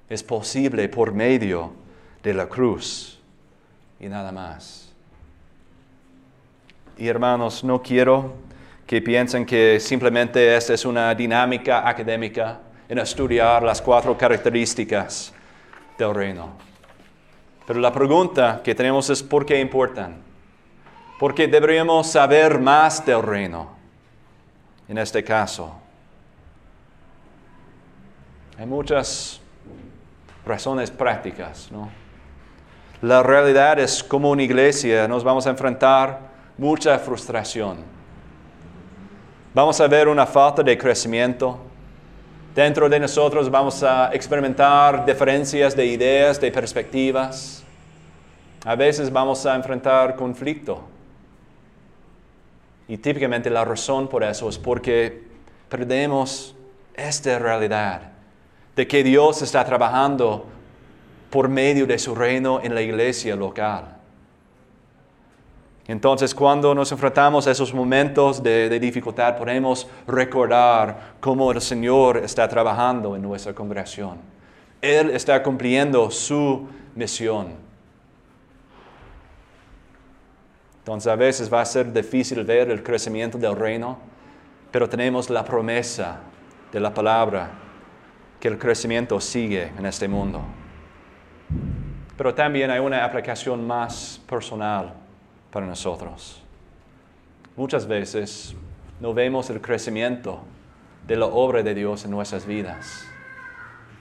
Es 0.09 0.25
posible 0.25 0.89
por 0.89 1.12
medio 1.12 1.73
de 2.25 2.35
la 2.35 2.49
cruz 2.49 3.21
y 4.01 4.09
nada 4.09 4.33
más. 4.33 4.84
Y 6.97 7.09
hermanos, 7.09 7.64
no 7.64 7.82
quiero 7.82 8.34
que 8.86 9.03
piensen 9.03 9.45
que 9.45 9.80
simplemente 9.80 10.57
esta 10.57 10.74
es 10.74 10.84
una 10.84 11.14
dinámica 11.14 11.88
académica 11.88 12.61
en 12.88 12.99
estudiar 12.99 13.62
las 13.62 13.82
cuatro 13.82 14.16
características 14.16 15.32
del 15.99 16.14
reino. 16.14 16.51
Pero 17.66 17.80
la 17.80 17.92
pregunta 17.92 18.61
que 18.62 18.74
tenemos 18.74 19.09
es 19.11 19.22
¿por 19.22 19.45
qué 19.45 19.59
importan? 19.59 20.22
Porque 21.18 21.49
deberíamos 21.49 22.09
saber 22.11 22.59
más 22.59 23.05
del 23.05 23.22
reino 23.22 23.70
en 24.88 24.99
este 24.99 25.24
caso. 25.24 25.74
Hay 28.59 28.66
muchas 28.66 29.40
razones 30.47 30.90
prácticas, 30.90 31.72
¿no? 31.72 31.90
La 33.03 33.22
realidad 33.22 33.78
es 33.78 34.05
como 34.05 34.30
una 34.30 34.42
iglesia 34.42 35.09
nos 35.09 35.24
vamos 35.24 35.47
a 35.47 35.51
enfrentar 35.51 36.34
mucha 36.57 36.99
frustración. 36.99 37.79
Vamos 39.53 39.81
a 39.81 39.87
ver 39.87 40.09
una 40.09 40.27
falta 40.27 40.63
de 40.63 40.77
crecimiento. 40.77 41.59
Dentro 42.55 42.89
de 42.89 43.01
nosotros 43.01 43.51
vamos 43.51 43.83
a 43.83 44.11
experimentar 44.13 45.05
diferencias 45.05 45.75
de 45.75 45.87
ideas, 45.87 46.41
de 46.41 46.51
perspectivas. 46.51 47.65
A 48.65 48.75
veces 48.75 49.13
vamos 49.13 49.45
a 49.47 49.55
enfrentar 49.55 50.17
conflicto. 50.17 50.83
Y 52.89 52.97
típicamente 52.99 53.51
la 53.51 53.65
razón 53.65 54.09
por 54.09 54.23
eso 54.23 54.49
es 54.49 54.59
porque 54.59 55.23
perdemos 55.69 56.55
esta 56.95 57.39
realidad 57.39 58.13
de 58.77 58.87
que 58.87 59.03
Dios 59.03 59.43
está 59.43 59.65
trabajando 59.65 60.47
por 61.31 61.49
medio 61.49 61.87
de 61.87 61.99
su 61.99 62.15
reino 62.15 62.61
en 62.63 62.75
la 62.75 62.83
iglesia 62.83 63.35
local. 63.35 63.93
Entonces, 65.87 66.35
cuando 66.35 66.74
nos 66.74 66.91
enfrentamos 66.93 67.47
a 67.47 67.51
esos 67.51 67.74
momentos 67.74 68.43
de, 68.43 68.80
dificultad, 68.80 69.37
podemos 69.37 69.87
recordar 70.07 71.16
cómo 71.20 71.53
el 71.53 71.61
Señor 71.61 72.18
está 72.18 72.49
trabajando 72.49 73.14
en 73.14 73.20
nuestra 73.20 73.55
congregación. 73.55 74.18
Él 74.80 75.11
está 75.11 75.43
cumpliendo 75.43 76.11
su 76.11 76.66
misión. 76.95 77.49
Entonces, 80.78 81.12
a 81.12 81.16
veces 81.16 81.53
va 81.53 81.61
a 81.61 81.66
ser 81.66 81.93
difícil 81.93 82.43
ver 82.45 82.70
el 82.70 82.82
crecimiento 82.82 83.37
del 83.37 83.55
reino, 83.55 83.99
pero 84.70 84.89
tenemos 84.89 85.28
la 85.28 85.45
promesa 85.45 86.20
de 86.72 86.80
la 86.80 86.95
palabra 86.95 87.51
que 88.41 88.49
el 88.49 88.59
crecimiento 88.59 89.20
sigue 89.20 89.70
en 89.78 89.85
este 89.85 90.09
mundo. 90.09 90.41
Pero 92.16 92.35
también 92.35 92.70
hay 92.70 92.80
una 92.80 93.05
aplicación 93.05 93.66
más 93.66 94.20
personal 94.26 95.04
para 95.55 95.67
nosotros. 95.67 96.43
Muchas 97.57 97.87
veces 97.87 98.57
no 98.99 99.15
vemos 99.15 99.49
el 99.51 99.61
crecimiento 99.61 100.41
de 101.07 101.17
la 101.17 101.27
obra 101.27 101.63
de 101.63 101.73
Dios 101.73 102.05
en 102.05 102.11
nuestras 102.11 102.45
vidas. 102.45 103.07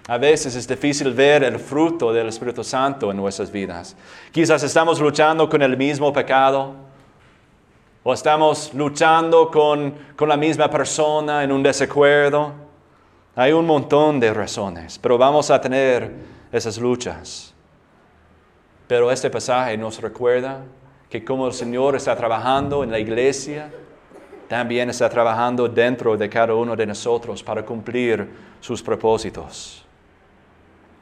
A 0.08 0.18
veces 0.18 0.56
es 0.56 0.68
difícil 0.68 1.14
ver 1.14 1.44
el 1.44 1.60
fruto 1.60 2.12
del 2.12 2.30
Espíritu 2.30 2.64
Santo 2.64 3.12
en 3.12 3.18
nuestras 3.18 3.52
vidas. 3.52 3.96
Quizás 4.32 4.64
estamos 4.64 5.00
luchando 5.00 5.48
con 5.48 5.62
el 5.62 5.78
mismo 5.78 6.12
pecado 6.12 6.74
o 8.02 8.14
estamos 8.16 8.74
luchando 8.74 9.52
con, 9.52 9.94
con 10.16 10.28
la 10.28 10.38
misma 10.38 10.72
persona 10.72 11.44
en 11.44 11.52
un 11.52 11.62
desacuerdo. 11.62 12.52
Hay 13.36 13.52
un 13.52 13.68
montón 13.68 14.20
de 14.20 14.34
razones, 14.34 14.98
pero 14.98 15.20
vamos 15.20 15.52
a 15.52 15.62
tener 15.62 16.14
esas 16.52 16.80
luchas. 16.80 17.54
Pero 18.88 19.12
este 19.12 19.30
pasaje 19.30 19.78
nos 19.78 20.02
recuerda 20.02 20.64
que 21.14 21.24
como 21.24 21.46
el 21.46 21.54
Señor 21.54 21.96
está 21.96 22.16
trabajando 22.16 22.84
en 22.84 22.90
la 22.90 22.98
iglesia, 22.98 23.72
también 24.48 24.90
está 24.90 25.08
trabajando 25.08 25.70
dentro 25.70 26.18
de 26.18 26.28
cada 26.28 26.56
uno 26.56 26.76
de 26.76 26.88
nosotros 26.88 27.44
para 27.44 27.64
cumplir 27.64 28.28
sus 28.60 28.82
propósitos. 28.82 29.86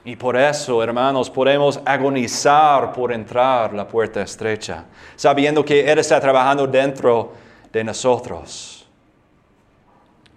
Y 0.04 0.18
por 0.18 0.36
eso, 0.36 0.84
hermanos, 0.84 1.30
podemos 1.30 1.80
agonizar 1.86 2.92
por 2.92 3.14
entrar 3.14 3.74
la 3.74 3.88
puerta 3.88 4.22
estrecha, 4.22 4.84
sabiendo 5.16 5.64
que 5.64 5.90
Él 5.90 6.00
está 6.00 6.20
trabajando 6.20 6.68
dentro 6.68 7.32
de 7.72 7.82
nosotros. 7.82 8.86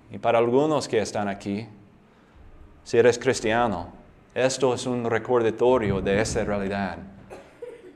Y 0.09 0.19
para 0.19 0.39
algunos 0.39 0.87
que 0.87 1.01
están 1.01 1.27
aquí, 1.27 1.67
si 2.85 2.97
eres 2.97 3.19
cristiano, 3.19 3.89
esto 4.37 4.73
es 4.73 4.87
un 4.87 5.11
recordatorio 5.11 6.01
de 6.01 6.21
esa 6.21 6.45
realidad, 6.45 6.97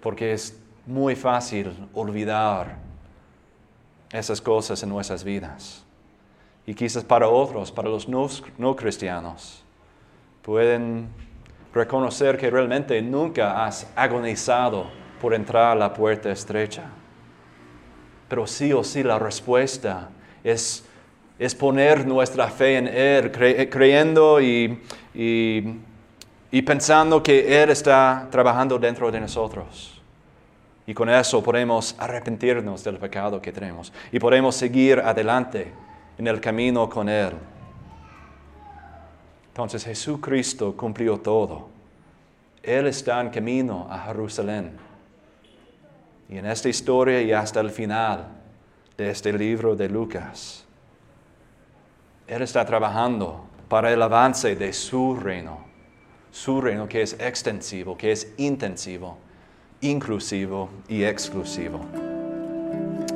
porque 0.02 0.32
es 0.32 0.58
muy 0.88 1.14
fácil 1.14 1.70
olvidar 1.92 2.78
esas 4.10 4.40
cosas 4.40 4.82
en 4.82 4.88
nuestras 4.88 5.22
vidas. 5.22 5.84
Y 6.66 6.74
quizás 6.74 7.04
para 7.04 7.28
otros, 7.28 7.70
para 7.70 7.90
los 7.90 8.08
no, 8.08 8.74
cristianos, 8.74 9.62
pueden 10.42 11.08
reconocer 11.74 12.38
que 12.38 12.50
realmente 12.50 13.00
nunca 13.02 13.66
has 13.66 13.86
agonizado 13.94 14.86
por 15.20 15.34
entrar 15.34 15.72
a 15.72 15.74
la 15.74 15.92
puerta 15.92 16.30
estrecha. 16.30 16.84
Pero 18.28 18.46
sí 18.46 18.72
o 18.72 18.82
sí 18.82 19.02
la 19.02 19.18
respuesta 19.18 20.08
es, 20.42 20.86
es 21.38 21.54
poner 21.54 22.06
nuestra 22.06 22.48
fe 22.48 22.78
en 22.78 22.88
Él, 22.88 23.30
creyendo 23.70 24.40
y, 24.40 24.80
y 25.14 26.62
pensando 26.62 27.22
que 27.22 27.62
Él 27.62 27.70
está 27.70 28.26
trabajando 28.30 28.78
dentro 28.78 29.10
de 29.10 29.20
nosotros. 29.20 29.97
Y 30.88 30.94
con 30.94 31.10
eso 31.10 31.42
podemos 31.42 31.94
arrepentirnos 31.98 32.82
del 32.82 32.96
pecado 32.96 33.42
que 33.42 33.52
tenemos 33.52 33.92
y 34.10 34.18
podemos 34.18 34.56
seguir 34.56 34.98
adelante 35.00 35.70
en 36.16 36.26
el 36.26 36.40
camino 36.40 36.88
con 36.88 37.10
Él. 37.10 37.34
Entonces 39.48 39.84
Jesucristo 39.84 40.74
cumplió 40.74 41.18
todo. 41.18 41.68
Él 42.62 42.86
está 42.86 43.20
en 43.20 43.28
camino 43.28 43.86
a 43.90 43.98
Jerusalén. 44.06 44.78
Y 46.26 46.38
en 46.38 46.46
esta 46.46 46.70
historia 46.70 47.20
y 47.20 47.32
hasta 47.32 47.60
el 47.60 47.68
final 47.68 48.26
de 48.96 49.10
este 49.10 49.30
libro 49.34 49.76
de 49.76 49.90
Lucas, 49.90 50.64
Él 52.26 52.40
está 52.40 52.64
trabajando 52.64 53.44
para 53.68 53.92
el 53.92 54.00
avance 54.00 54.56
de 54.56 54.72
su 54.72 55.16
reino. 55.16 55.66
Su 56.30 56.62
reino 56.62 56.88
que 56.88 57.02
es 57.02 57.12
extensivo, 57.20 57.94
que 57.94 58.10
es 58.10 58.32
intensivo 58.38 59.27
inclusivo 59.80 60.68
y 60.88 61.04
exclusivo. 61.04 61.80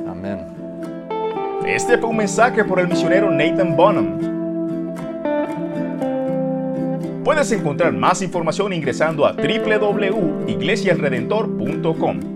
Amén. 0.09 0.47
Este 1.67 1.99
fue 1.99 2.09
un 2.11 2.17
mensaje 2.17 2.65
por 2.65 2.79
el 2.81 2.89
misionero 2.89 3.31
Nathan 3.31 3.77
Bonham. 3.77 4.33
Puedes 7.25 7.53
encontrar 7.53 7.93
más 7.93 8.21
información 8.21 8.73
ingresando 8.73 9.25
a 9.25 9.33
www.iglesialredentor.com. 9.33 12.32